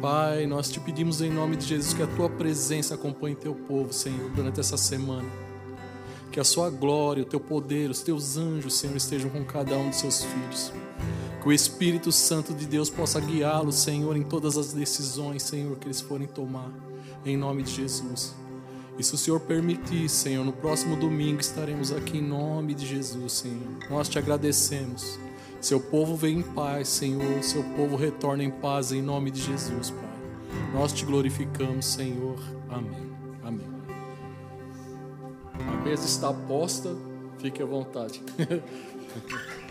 Pai, 0.00 0.46
nós 0.46 0.70
te 0.70 0.80
pedimos 0.80 1.20
em 1.20 1.30
nome 1.30 1.56
de 1.56 1.66
Jesus 1.66 1.92
que 1.92 2.02
a 2.02 2.06
tua 2.06 2.30
presença 2.30 2.94
acompanhe 2.94 3.36
teu 3.36 3.54
povo, 3.54 3.92
Senhor, 3.92 4.30
durante 4.30 4.58
essa 4.58 4.78
semana. 4.78 5.28
Que 6.32 6.40
a 6.40 6.44
sua 6.44 6.70
glória, 6.70 7.22
o 7.22 7.26
teu 7.26 7.38
poder, 7.38 7.90
os 7.90 8.00
teus 8.00 8.38
anjos, 8.38 8.78
Senhor, 8.78 8.96
estejam 8.96 9.28
com 9.28 9.44
cada 9.44 9.76
um 9.76 9.90
de 9.90 9.96
seus 9.96 10.24
filhos. 10.24 10.72
Que 11.42 11.48
o 11.50 11.52
Espírito 11.52 12.10
Santo 12.10 12.54
de 12.54 12.64
Deus 12.64 12.88
possa 12.88 13.20
guiá-los, 13.20 13.74
Senhor, 13.74 14.16
em 14.16 14.22
todas 14.22 14.56
as 14.56 14.72
decisões, 14.72 15.42
Senhor, 15.42 15.76
que 15.76 15.86
eles 15.86 16.00
forem 16.00 16.26
tomar, 16.26 16.72
em 17.30 17.36
nome 17.36 17.62
de 17.62 17.72
Jesus. 17.72 18.34
E 18.98 19.02
se 19.02 19.14
o 19.14 19.18
Senhor 19.18 19.40
permitir, 19.40 20.08
Senhor, 20.08 20.44
no 20.44 20.52
próximo 20.52 20.96
domingo 20.96 21.40
estaremos 21.40 21.92
aqui 21.92 22.18
em 22.18 22.22
nome 22.22 22.74
de 22.74 22.86
Jesus, 22.86 23.32
Senhor. 23.32 23.90
Nós 23.90 24.08
te 24.08 24.18
agradecemos. 24.18 25.18
Seu 25.60 25.78
povo 25.78 26.16
vem 26.16 26.38
em 26.38 26.42
paz, 26.42 26.88
Senhor. 26.88 27.42
Seu 27.42 27.62
povo 27.76 27.96
retorna 27.96 28.42
em 28.42 28.50
paz 28.50 28.92
em 28.92 29.02
nome 29.02 29.30
de 29.30 29.42
Jesus, 29.42 29.90
Pai. 29.90 30.16
Nós 30.72 30.92
te 30.92 31.04
glorificamos, 31.04 31.84
Senhor. 31.84 32.38
Amém. 32.70 33.12
Amém. 33.42 33.68
A 35.54 35.84
mesa 35.84 36.06
está 36.06 36.32
posta. 36.32 36.96
Fique 37.38 37.62
à 37.62 37.66
vontade. 37.66 38.22